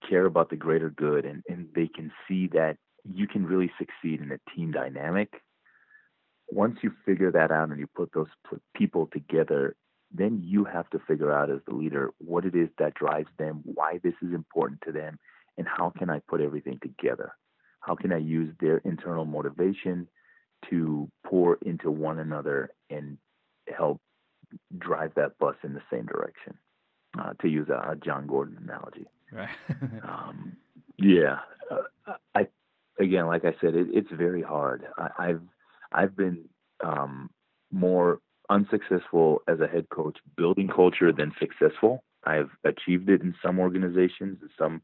[0.08, 4.22] care about the greater good and, and they can see that you can really succeed
[4.22, 5.30] in a team dynamic,
[6.50, 8.28] once you figure that out and you put those
[8.76, 9.76] people together,
[10.12, 13.62] then you have to figure out as the leader what it is that drives them,
[13.64, 15.20] why this is important to them,
[15.58, 17.34] and how can I put everything together.
[17.88, 20.10] How can I use their internal motivation
[20.70, 23.18] to pour into one another and
[23.74, 24.02] help
[24.78, 26.56] drive that bus in the same direction?
[27.18, 29.08] Uh, to use a, a, Jon Gordon analogy.
[29.32, 29.50] Right.
[30.04, 30.58] um,
[30.98, 31.40] yeah.
[31.72, 32.48] Uh, I
[33.00, 34.86] again, like I said, it, it's very hard.
[34.98, 35.42] I, have
[35.94, 36.50] I've been
[36.84, 37.30] um,
[37.72, 38.20] more
[38.50, 42.04] unsuccessful as a head coach building culture than successful.
[42.26, 44.82] I've achieved it in some organizations, and some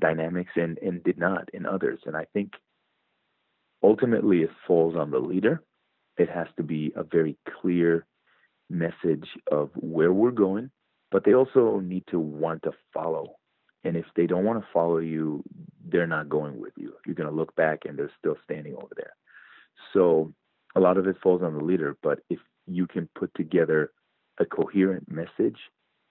[0.00, 2.00] dynamics, and and did not in others.
[2.06, 2.52] And I think
[3.82, 5.62] ultimately it falls on the leader.
[6.16, 8.06] It has to be a very clear
[8.70, 10.70] message of where we're going,
[11.10, 13.36] but they also need to want to follow.
[13.84, 15.42] And if they don't want to follow you,
[15.86, 16.94] they're not going with you.
[17.04, 19.14] You're going to look back and they're still standing over there.
[19.92, 20.32] So
[20.74, 23.92] a lot of it falls on the leader, but if you can put together
[24.38, 25.58] a coherent message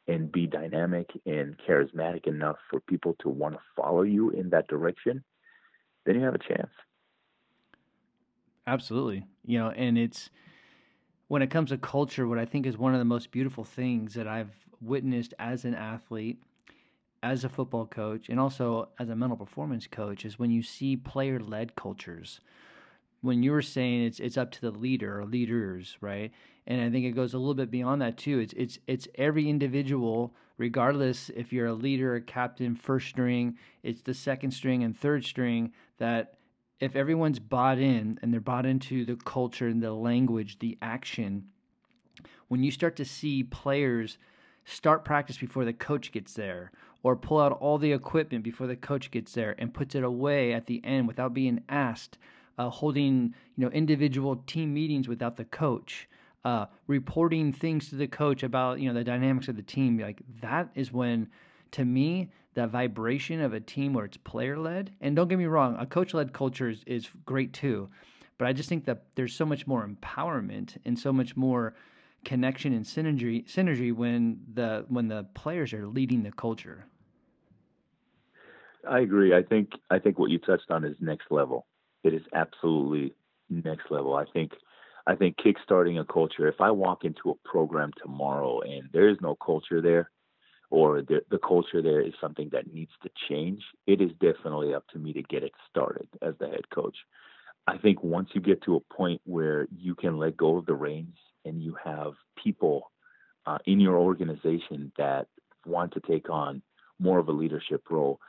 [0.07, 4.67] and be dynamic and charismatic enough for people to want to follow you in that
[4.67, 5.23] direction,
[6.05, 6.71] then you have a chance.
[8.67, 9.25] Absolutely.
[9.45, 10.29] You know, and it's
[11.27, 14.13] when it comes to culture, what I think is one of the most beautiful things
[14.13, 16.41] that I've witnessed as an athlete,
[17.21, 20.95] as a football coach, and also as a mental performance coach is when you see
[20.95, 22.41] player led cultures.
[23.21, 26.31] When you were saying it's it's up to the leader or leaders, right?
[26.65, 28.39] And I think it goes a little bit beyond that too.
[28.39, 34.01] It's it's it's every individual, regardless if you're a leader, a captain, first string, it's
[34.01, 36.35] the second string and third string that
[36.79, 41.45] if everyone's bought in and they're bought into the culture and the language, the action,
[42.47, 44.17] when you start to see players
[44.65, 46.71] start practice before the coach gets there
[47.01, 50.53] or pull out all the equipment before the coach gets there and puts it away
[50.53, 52.17] at the end without being asked,
[52.57, 56.07] uh, holding you know individual team meetings without the coach,
[56.45, 60.21] uh, reporting things to the coach about you know the dynamics of the team, like
[60.41, 61.29] that is when,
[61.71, 64.91] to me, that vibration of a team where it's player led.
[65.01, 67.89] And don't get me wrong, a coach led culture is, is great too.
[68.37, 71.75] But I just think that there's so much more empowerment and so much more
[72.25, 76.85] connection and synergy synergy when the when the players are leading the culture.
[78.89, 79.33] I agree.
[79.33, 81.67] I think I think what you touched on is next level.
[82.03, 83.13] It is absolutely
[83.49, 84.15] next level.
[84.15, 84.51] I think
[85.05, 86.47] I think kickstarting a culture.
[86.47, 90.09] If I walk into a program tomorrow and there is no culture there,
[90.69, 94.87] or the, the culture there is something that needs to change, it is definitely up
[94.87, 96.95] to me to get it started as the head coach.
[97.67, 100.73] I think once you get to a point where you can let go of the
[100.73, 102.91] reins and you have people
[103.45, 105.27] uh, in your organization that
[105.65, 106.61] want to take on
[106.99, 108.19] more of a leadership role,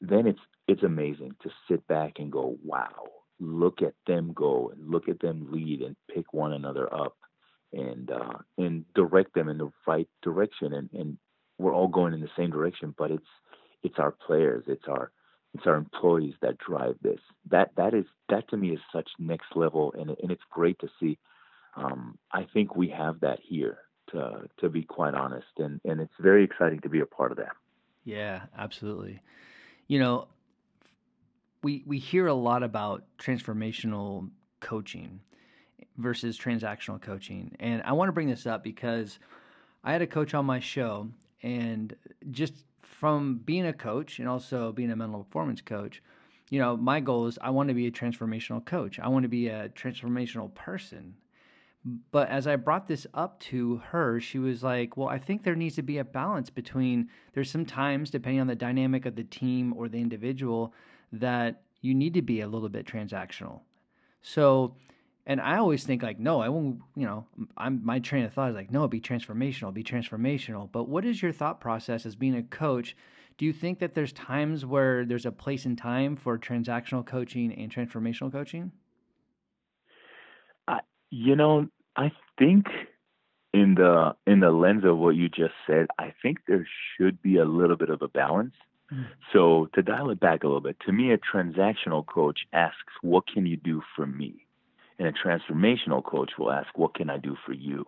[0.00, 3.04] then it's it's amazing to sit back and go, wow,
[3.42, 7.16] look at them go and look at them lead and pick one another up
[7.72, 11.18] and uh, and direct them in the right direction and, and
[11.62, 13.26] we're all going in the same direction, but it's
[13.82, 15.12] it's our players, it's our
[15.54, 17.20] it's our employees that drive this.
[17.50, 20.88] That that is that to me is such next level, and and it's great to
[21.00, 21.18] see.
[21.76, 23.78] Um, I think we have that here,
[24.10, 27.38] to to be quite honest, and and it's very exciting to be a part of
[27.38, 27.52] that.
[28.04, 29.22] Yeah, absolutely.
[29.86, 30.28] You know,
[31.62, 34.28] we we hear a lot about transformational
[34.60, 35.20] coaching
[35.96, 39.18] versus transactional coaching, and I want to bring this up because
[39.84, 41.08] I had a coach on my show
[41.42, 41.94] and
[42.30, 46.02] just from being a coach and also being a mental performance coach,
[46.50, 49.00] you know, my goal is I want to be a transformational coach.
[49.00, 51.14] I want to be a transformational person.
[52.12, 55.56] But as I brought this up to her, she was like, Well, I think there
[55.56, 59.24] needs to be a balance between there's some times, depending on the dynamic of the
[59.24, 60.72] team or the individual,
[61.12, 63.60] that you need to be a little bit transactional.
[64.22, 64.76] So
[65.24, 66.80] and I always think like, no, I won't.
[66.96, 70.70] You know, I'm my train of thought is like, no, be transformational, be transformational.
[70.70, 72.96] But what is your thought process as being a coach?
[73.38, 77.52] Do you think that there's times where there's a place and time for transactional coaching
[77.52, 78.72] and transformational coaching?
[80.68, 80.78] Uh,
[81.10, 82.66] you know, I think
[83.54, 87.36] in the in the lens of what you just said, I think there should be
[87.36, 88.54] a little bit of a balance.
[89.32, 93.26] So to dial it back a little bit, to me, a transactional coach asks, "What
[93.26, 94.46] can you do for me?"
[94.98, 97.86] And a transformational coach will ask, What can I do for you?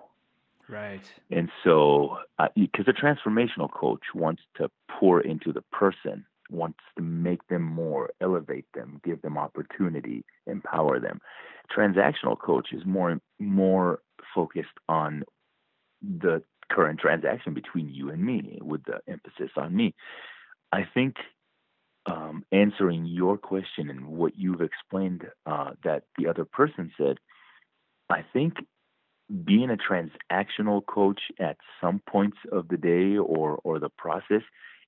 [0.69, 1.05] Right.
[1.31, 2.19] And so,
[2.57, 7.63] because uh, a transformational coach wants to pour into the person, wants to make them
[7.63, 11.21] more, elevate them, give them opportunity, empower them.
[11.75, 14.01] Transactional coach is more more
[14.35, 15.23] focused on
[16.03, 19.95] the current transaction between you and me, with the emphasis on me.
[20.75, 21.17] I think
[22.07, 27.19] um, answering your question and what you've explained uh, that the other person said,
[28.11, 28.55] I think
[29.45, 34.43] being a transactional coach at some points of the day or or the process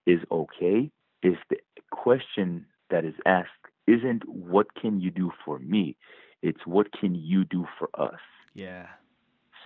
[0.06, 0.90] is okay.
[1.22, 1.58] Is the
[1.90, 3.48] question that is asked
[3.86, 5.96] isn't what can you do for me?
[6.42, 8.20] It's what can you do for us?
[8.54, 8.86] Yeah.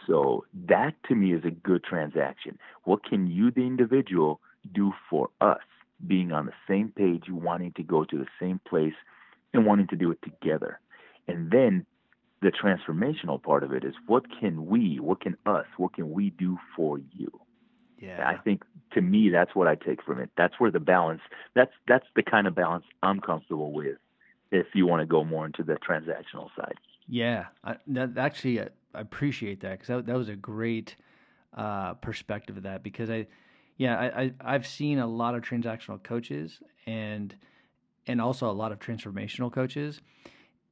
[0.06, 2.58] So that to me is a good transaction.
[2.84, 4.40] What can you, the individual,
[4.72, 5.60] do for us?
[6.06, 8.94] Being on the same page, wanting to go to the same place,
[9.52, 10.80] and wanting to do it together.
[11.28, 11.86] And then
[12.42, 16.30] the transformational part of it is what can we, what can us, what can we
[16.30, 17.30] do for you?
[17.98, 18.26] Yeah.
[18.26, 20.30] I think to me that's what I take from it.
[20.36, 21.20] That's where the balance.
[21.54, 23.98] That's that's the kind of balance I'm comfortable with.
[24.50, 26.74] If you want to go more into the transactional side.
[27.06, 30.96] Yeah, I, that actually I appreciate that because that, that was a great
[31.54, 33.26] uh, perspective of that because I,
[33.80, 37.34] yeah, I, I I've seen a lot of transactional coaches and
[38.06, 40.02] and also a lot of transformational coaches,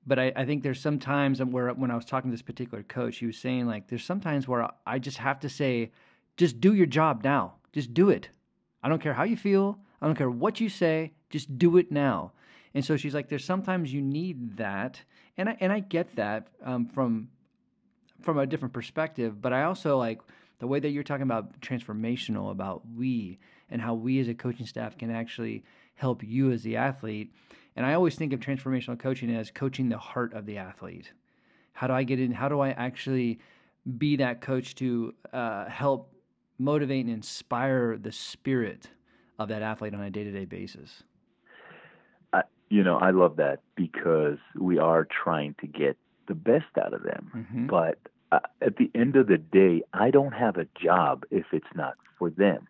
[0.07, 2.83] but I, I think there's some times where when I was talking to this particular
[2.83, 5.91] coach, he was saying like there's sometimes where I just have to say,
[6.37, 8.29] just do your job now, just do it.
[8.83, 11.91] I don't care how you feel, I don't care what you say, just do it
[11.91, 12.33] now.
[12.75, 15.01] And so she's like, there's sometimes you need that,
[15.39, 17.31] and I and I get that um, from
[18.21, 19.41] from a different perspective.
[19.41, 20.21] But I also like
[20.59, 23.39] the way that you're talking about transformational, about we
[23.71, 27.33] and how we as a coaching staff can actually help you as the athlete.
[27.77, 31.13] And I always think of transformational coaching as coaching the heart of the athlete.
[31.73, 32.33] How do I get in?
[32.33, 33.39] How do I actually
[33.99, 36.13] be that coach to uh, help
[36.59, 38.89] motivate and inspire the spirit
[39.39, 41.05] of that athlete on a day to day basis?
[42.71, 45.97] you know, I love that because we are trying to get
[46.27, 47.31] the best out of them.
[47.35, 47.67] Mm-hmm.
[47.67, 47.99] But
[48.31, 51.95] uh, at the end of the day, I don't have a job if it's not
[52.19, 52.69] for them.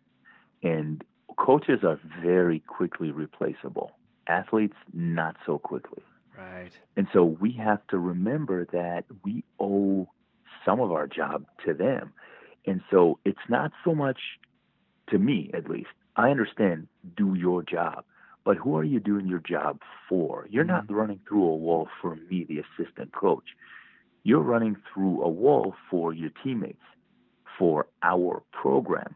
[0.63, 1.03] And
[1.37, 3.93] coaches are very quickly replaceable.
[4.27, 6.03] Athletes, not so quickly.
[6.37, 6.71] Right.
[6.97, 10.09] And so we have to remember that we owe
[10.65, 12.13] some of our job to them.
[12.67, 14.19] And so it's not so much,
[15.11, 18.05] to me at least, I understand do your job.
[18.45, 20.47] But who are you doing your job for?
[20.51, 20.73] You're mm-hmm.
[20.89, 23.45] not running through a wall for me, the assistant coach.
[24.29, 26.85] You're running through a wall for your teammates,
[27.59, 29.15] for our program,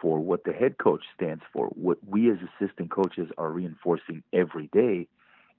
[0.00, 4.68] for what the head coach stands for, what we as assistant coaches are reinforcing every
[4.72, 5.08] day,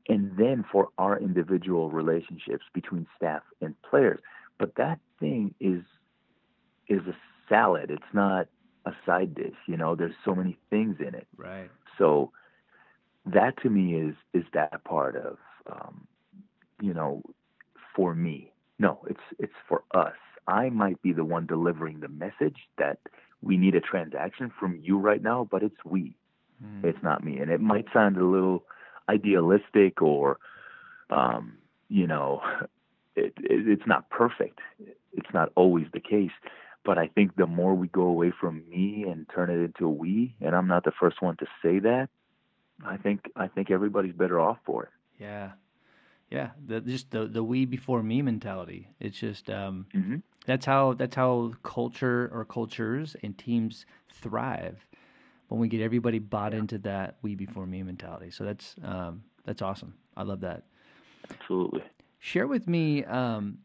[0.08, 4.22] and then for our individual relationships between staff and players.
[4.58, 5.84] But that thing is
[6.88, 7.18] is a
[7.50, 7.92] salad.
[7.92, 8.48] It's not
[8.86, 9.58] a side dish.
[9.68, 11.28] You know, there's so many things in it.
[11.36, 11.70] Right.
[11.98, 12.32] So
[13.26, 15.38] that to me is is that part of
[15.70, 16.08] um,
[16.80, 17.22] you know
[17.98, 18.53] for me
[18.84, 20.14] no it's it's for us.
[20.48, 23.00] I might be the one delivering the message that
[23.42, 26.16] we need a transaction from you right now but it's we.
[26.64, 26.84] Mm.
[26.84, 27.40] it's not me.
[27.40, 28.64] And it might sound a little
[29.10, 30.38] idealistic or
[31.10, 31.58] um,
[31.90, 32.42] you know
[33.16, 34.60] it, it, it's not perfect.
[35.14, 36.38] It's not always the case.
[36.86, 39.90] But i think the more we go away from me and turn it into a
[39.90, 42.10] we and i'm not the first one to say that
[42.86, 44.90] I think I think everybody's better off for it.
[45.20, 45.52] Yeah,
[46.30, 46.52] yeah.
[46.66, 48.90] The, just the the we before me mentality.
[49.00, 50.18] It's just um, mm-hmm.
[50.46, 54.86] that's how that's how culture or cultures and teams thrive
[55.50, 56.60] when we get everybody bought yeah.
[56.60, 58.32] into that we before me mentality.
[58.32, 59.94] So that's um, that's awesome.
[60.18, 60.64] I love that.
[61.30, 61.84] Absolutely.
[62.20, 63.60] Share with me um,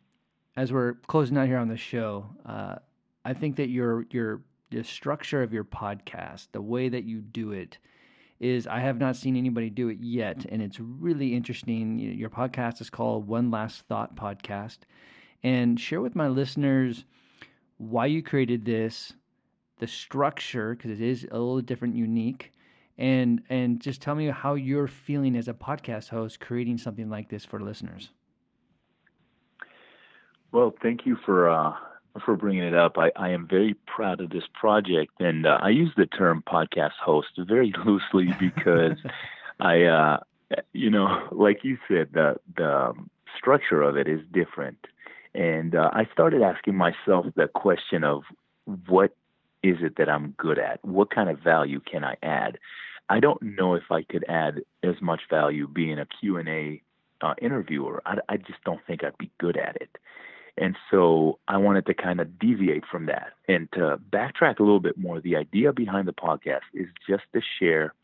[0.57, 2.27] as we're closing out here on the show.
[2.45, 2.77] Uh,
[3.25, 7.53] I think that your your the structure of your podcast, the way that you do
[7.53, 7.79] it
[8.41, 11.99] is I have not seen anybody do it yet, and it's really interesting.
[11.99, 14.79] Your podcast is called One Last Thought Podcast,
[15.43, 17.05] and share with my listeners
[17.79, 19.13] why you created this,
[19.79, 22.53] the structure because it is a little different, unique,
[22.97, 27.29] and and just tell me how you're feeling as a podcast host creating something like
[27.29, 28.11] this for listeners.
[30.53, 31.75] Well, thank you for uh,
[32.25, 32.97] for bringing it up.
[32.99, 36.97] I, I am very proud of this project, and uh, I use the term podcast
[37.03, 38.99] host very loosely because
[39.61, 40.19] I, uh,
[40.73, 42.93] you know, like you said, the the
[43.37, 44.79] structure of it is different,
[45.35, 48.23] and uh, I started asking myself the question of
[48.87, 49.15] what
[49.63, 50.85] is it that I'm good at?
[50.85, 52.59] What kind of value can I add?
[53.09, 56.83] I don't know if I could add as much value being a Q and A
[57.21, 58.03] uh, interviewer.
[58.07, 59.97] I, I just don't think I'd be good at it.
[60.61, 64.81] And so I wanted to kind of deviate from that and to backtrack a little
[64.81, 65.21] bit more.
[65.21, 67.95] The idea behind the podcast is just to share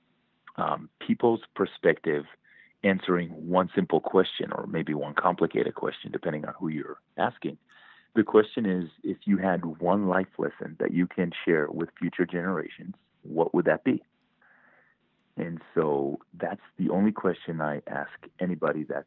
[0.57, 2.25] um, people's perspective
[2.85, 7.59] answering one simple question or maybe one complicated question, depending on who you're asking.
[8.15, 12.27] The question is if you had one life lesson that you can share with future
[12.27, 14.05] generations, what would that be?
[15.37, 19.07] And so that's the only question I ask anybody that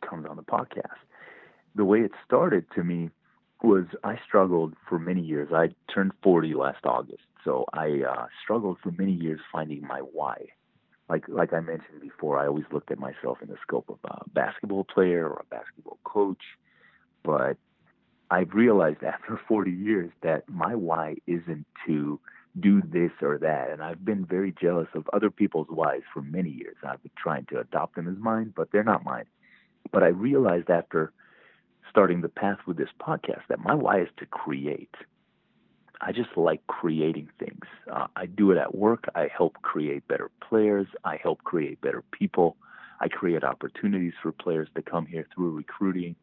[0.00, 0.98] comes on the podcast
[1.78, 3.08] the way it started to me
[3.62, 5.48] was I struggled for many years.
[5.52, 10.46] I turned 40 last August, so I uh, struggled for many years finding my why.
[11.08, 14.28] Like like I mentioned before, I always looked at myself in the scope of a
[14.30, 16.42] basketball player or a basketball coach,
[17.24, 17.56] but
[18.30, 22.20] I've realized after 40 years that my why isn't to
[22.60, 26.50] do this or that, and I've been very jealous of other people's whys for many
[26.50, 26.76] years.
[26.84, 29.26] I've been trying to adopt them as mine, but they're not mine.
[29.92, 31.12] But I realized after
[31.90, 34.94] starting the path with this podcast that my why is to create.
[36.00, 37.64] I just like creating things.
[37.90, 39.04] Uh, I do it at work.
[39.14, 40.86] I help create better players.
[41.04, 42.56] I help create better people.
[43.00, 46.14] I create opportunities for players to come here through recruiting.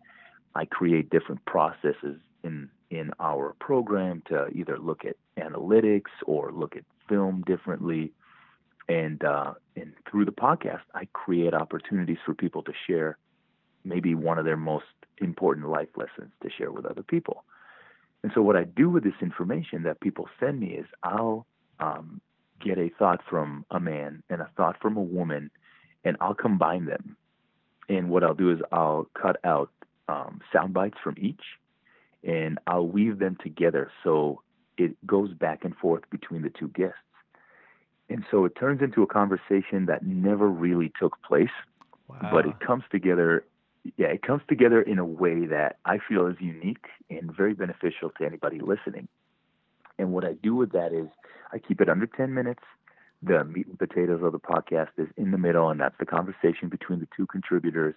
[0.56, 6.76] I create different processes in in our program to either look at analytics or look
[6.78, 8.14] at film differently.
[8.88, 13.18] And uh, and through the podcast, I create opportunities for people to share
[13.84, 14.86] maybe one of their most
[15.20, 17.44] important life lessons to share with other people.
[18.24, 21.46] And so, what I do with this information that people send me is I'll
[21.80, 22.22] um,
[22.60, 25.52] get a thought from a man and a thought from a woman,
[26.04, 27.18] and I'll combine them.
[27.88, 29.70] And what I'll do is I'll cut out
[30.08, 31.42] um, sound bites from each,
[32.24, 34.42] and I'll weave them together so
[34.78, 36.98] it goes back and forth between the two guests.
[38.10, 41.50] And so it turns into a conversation that never really took place,
[42.08, 42.30] wow.
[42.32, 43.46] but it comes together
[43.98, 48.10] yeah, it comes together in a way that I feel is unique and very beneficial
[48.18, 49.08] to anybody listening.
[49.98, 51.08] And what I do with that is
[51.54, 52.64] I keep it under 10 minutes.
[53.24, 56.70] The meat and potatoes of the podcast is in the middle, and that's the conversation
[56.70, 57.96] between the two contributors.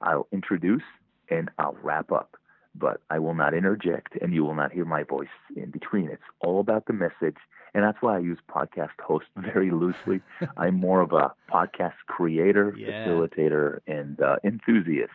[0.00, 0.82] I'll introduce
[1.28, 2.36] and I'll wrap up,
[2.74, 6.08] but I will not interject, and you will not hear my voice in between.
[6.08, 7.36] It's all about the message,
[7.74, 10.20] and that's why I use podcast host very loosely.
[10.56, 13.06] I'm more of a podcast creator, yeah.
[13.06, 15.12] facilitator, and uh, enthusiast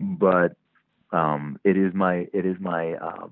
[0.00, 0.56] but
[1.12, 3.28] um, it is my it is my uh,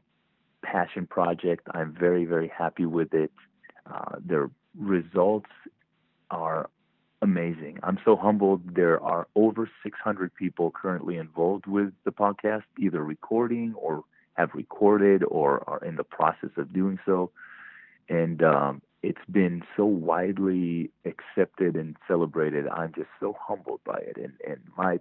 [0.63, 1.67] passion project.
[1.73, 3.33] I'm very very happy with it.
[3.87, 5.51] Uh, the results
[6.31, 6.71] are
[7.23, 7.79] amazing.
[7.83, 8.75] I'm so humbled.
[8.75, 14.05] There are over 600 people currently involved with the podcast, either recording or
[14.35, 17.31] have recorded or are in the process of doing so.
[18.09, 22.67] And um, it's been so widely accepted and celebrated.
[22.69, 24.17] I'm just so humbled by it.
[24.17, 24.99] And, and my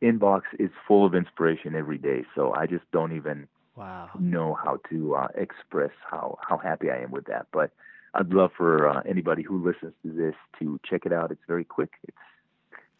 [0.00, 2.24] inbox is full of inspiration every day.
[2.34, 4.10] So I just don't even wow.
[4.18, 7.46] know how to uh, express how how happy I am with that.
[7.52, 7.70] But
[8.14, 11.30] I'd love for uh, anybody who listens to this to check it out.
[11.30, 11.94] It's very quick.
[12.06, 12.16] It's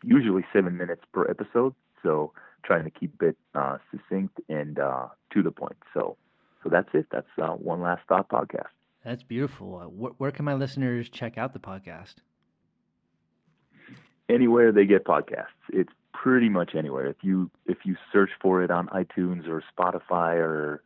[0.02, 2.32] usually seven minutes per episode, so
[2.64, 5.76] trying to keep it uh, succinct and uh, to the point.
[5.92, 6.16] So,
[6.62, 7.06] so that's it.
[7.12, 8.72] That's uh, one last thought podcast.
[9.04, 9.76] That's beautiful.
[9.76, 12.14] Uh, wh- where can my listeners check out the podcast?
[14.28, 15.46] Anywhere they get podcasts.
[15.70, 17.06] It's pretty much anywhere.
[17.06, 20.82] If you if you search for it on iTunes or Spotify or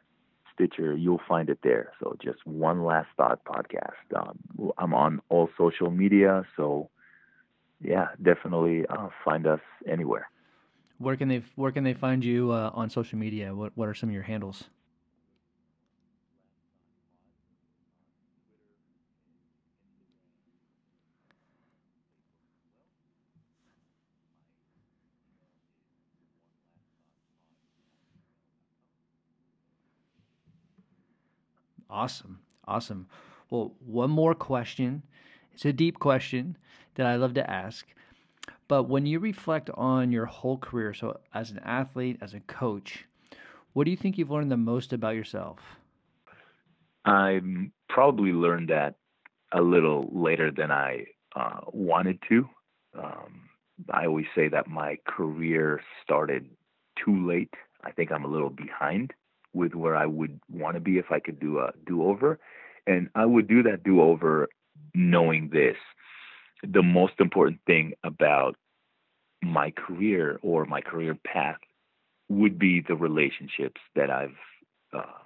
[0.58, 1.92] Stitcher, you'll find it there.
[2.00, 3.94] So just one last thought podcast.
[4.14, 6.90] Um, I'm on all social media, so
[7.80, 10.28] yeah, definitely uh, find us anywhere.
[10.98, 13.54] Where can they Where can they find you uh, on social media?
[13.54, 14.64] What What are some of your handles?
[31.90, 32.40] Awesome.
[32.66, 33.06] Awesome.
[33.50, 35.02] Well, one more question.
[35.54, 36.56] It's a deep question
[36.94, 37.86] that I love to ask.
[38.68, 43.06] But when you reflect on your whole career, so as an athlete, as a coach,
[43.72, 45.58] what do you think you've learned the most about yourself?
[47.04, 47.40] I
[47.88, 48.96] probably learned that
[49.52, 52.48] a little later than I uh, wanted to.
[52.98, 53.48] Um,
[53.90, 56.50] I always say that my career started
[57.02, 57.54] too late.
[57.84, 59.14] I think I'm a little behind
[59.58, 62.38] with where I would want to be if I could do a do over.
[62.86, 64.48] And I would do that do over
[64.94, 65.76] knowing this.
[66.62, 68.56] The most important thing about
[69.42, 71.58] my career or my career path
[72.28, 74.36] would be the relationships that I've
[74.92, 75.22] uh,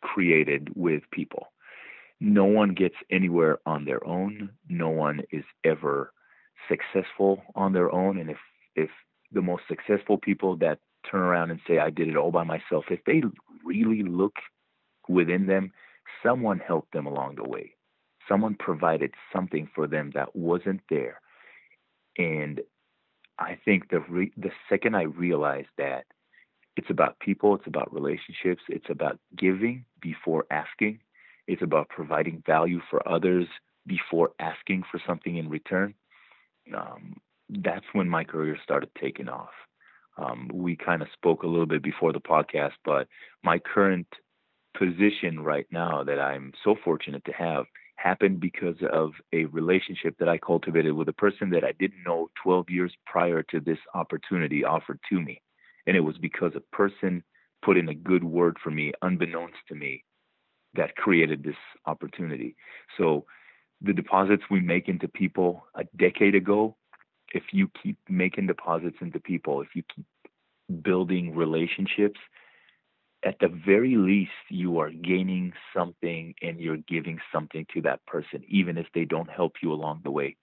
[0.00, 1.52] created with people.
[2.20, 4.50] No one gets anywhere on their own.
[4.68, 6.12] No one is ever
[6.68, 8.18] successful on their own.
[8.18, 8.38] And if
[8.76, 8.90] if
[9.32, 10.78] the most successful people that
[11.10, 13.22] turn around and say I did it all by myself, if they
[13.64, 14.34] really look
[15.08, 15.72] within them,
[16.22, 17.74] someone helped them along the way.
[18.28, 21.20] Someone provided something for them that wasn't there.
[22.18, 22.60] And
[23.38, 26.04] I think the re- the second I realized that
[26.76, 31.00] it's about people, it's about relationships, it's about giving before asking,
[31.46, 33.46] it's about providing value for others
[33.86, 35.94] before asking for something in return.
[36.74, 37.16] Um,
[37.48, 39.50] that's when my career started taking off.
[40.18, 43.08] Um, we kind of spoke a little bit before the podcast, but
[43.42, 44.06] my current
[44.76, 47.64] position right now that I'm so fortunate to have
[47.96, 52.30] happened because of a relationship that I cultivated with a person that I didn't know
[52.42, 55.40] 12 years prior to this opportunity offered to me.
[55.86, 57.22] And it was because a person
[57.64, 60.04] put in a good word for me, unbeknownst to me,
[60.74, 61.56] that created this
[61.86, 62.56] opportunity.
[62.98, 63.24] So
[63.80, 66.76] the deposits we make into people a decade ago
[67.32, 70.06] if you keep making deposits into people, if you keep
[70.82, 72.20] building relationships,
[73.24, 78.42] at the very least, you are gaining something and you're giving something to that person,
[78.48, 80.36] even if they don't help you along the way.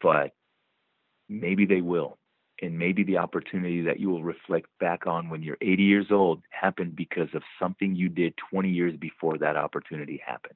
[0.00, 0.32] But
[1.28, 2.18] maybe they will.
[2.60, 6.42] And maybe the opportunity that you will reflect back on when you're 80 years old
[6.50, 10.54] happened because of something you did 20 years before that opportunity happened.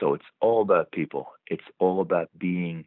[0.00, 1.28] So it's all about people.
[1.46, 2.86] It's all about being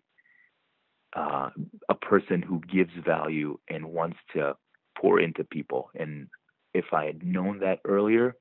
[1.15, 1.49] uh,
[1.89, 4.55] a person who gives value and wants to
[4.99, 5.89] pour into people.
[5.95, 6.27] And
[6.73, 8.35] if I had known that earlier,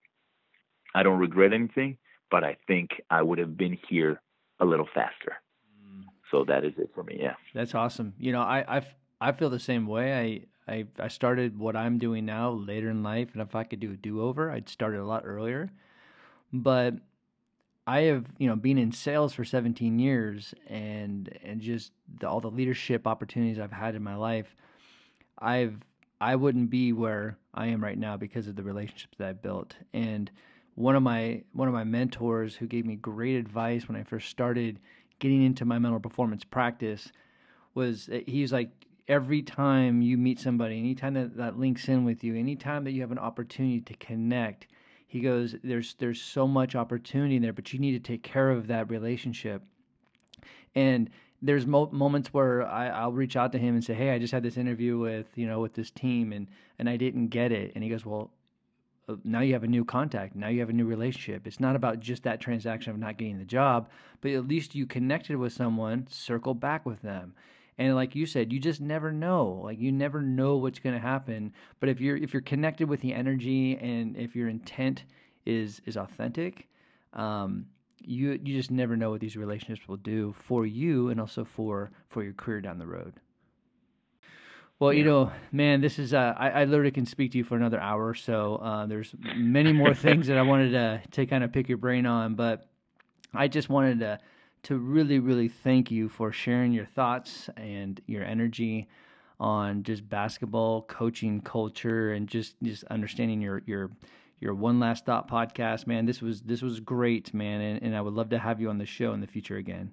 [0.94, 1.98] I don't regret anything,
[2.30, 4.20] but I think I would have been here
[4.60, 5.34] a little faster.
[5.86, 6.04] Mm.
[6.30, 7.18] So that is it for me.
[7.20, 7.34] Yeah.
[7.54, 8.14] That's awesome.
[8.18, 8.86] You know, I, I,
[9.20, 10.46] I feel the same way.
[10.68, 13.28] I, I, I started what I'm doing now later in life.
[13.32, 15.70] And if I could do a do over, I'd start it a lot earlier.
[16.52, 16.94] But
[17.86, 22.40] I have, you know, been in sales for 17 years and, and just the, all
[22.40, 24.56] the leadership opportunities I've had in my life.
[25.38, 25.78] I've
[26.20, 29.76] I wouldn't be where I am right now because of the relationships that I built.
[29.92, 30.30] And
[30.74, 34.30] one of my one of my mentors who gave me great advice when I first
[34.30, 34.80] started
[35.18, 37.12] getting into my mental performance practice
[37.74, 38.70] was eh, he's like
[39.06, 43.02] every time you meet somebody, anytime that, that links in with you, anytime that you
[43.02, 44.66] have an opportunity to connect,
[45.06, 48.66] he goes, there's there's so much opportunity there, but you need to take care of
[48.68, 49.62] that relationship.
[50.74, 54.18] And there's mo- moments where I, will reach out to him and say, "Hey, I
[54.18, 56.48] just had this interview with you know with this team, and
[56.78, 58.30] and I didn't get it." And he goes, "Well,
[59.08, 60.34] uh, now you have a new contact.
[60.34, 61.46] Now you have a new relationship.
[61.46, 63.90] It's not about just that transaction of not getting the job,
[64.20, 66.06] but at least you connected with someone.
[66.08, 67.34] Circle back with them."
[67.78, 69.60] And like you said, you just never know.
[69.64, 71.52] Like you never know what's going to happen.
[71.80, 75.04] But if you're if you're connected with the energy and if your intent
[75.44, 76.68] is is authentic,
[77.12, 77.66] um,
[78.00, 81.90] you you just never know what these relationships will do for you and also for
[82.08, 83.14] for your career down the road.
[84.78, 84.98] Well, yeah.
[84.98, 87.80] you know, man, this is uh, I, I literally can speak to you for another
[87.80, 88.56] hour or so.
[88.56, 92.06] Uh, there's many more things that I wanted to to kind of pick your brain
[92.06, 92.66] on, but
[93.32, 94.18] I just wanted to
[94.64, 98.88] to really really thank you for sharing your thoughts and your energy
[99.40, 103.90] on just basketball coaching culture and just just understanding your your
[104.40, 106.06] your One Last Thought podcast, man.
[106.06, 108.78] This was this was great, man, and, and I would love to have you on
[108.78, 109.92] the show in the future again.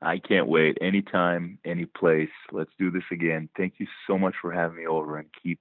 [0.00, 0.76] I can't wait.
[0.80, 2.30] Anytime, any place.
[2.52, 3.48] Let's do this again.
[3.56, 5.60] Thank you so much for having me over and keep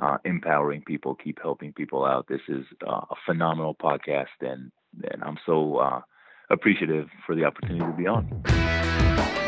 [0.00, 2.26] uh, empowering people, keep helping people out.
[2.28, 4.72] This is uh, a phenomenal podcast, and
[5.10, 6.00] and I'm so uh,
[6.52, 9.41] appreciative for the opportunity to be on.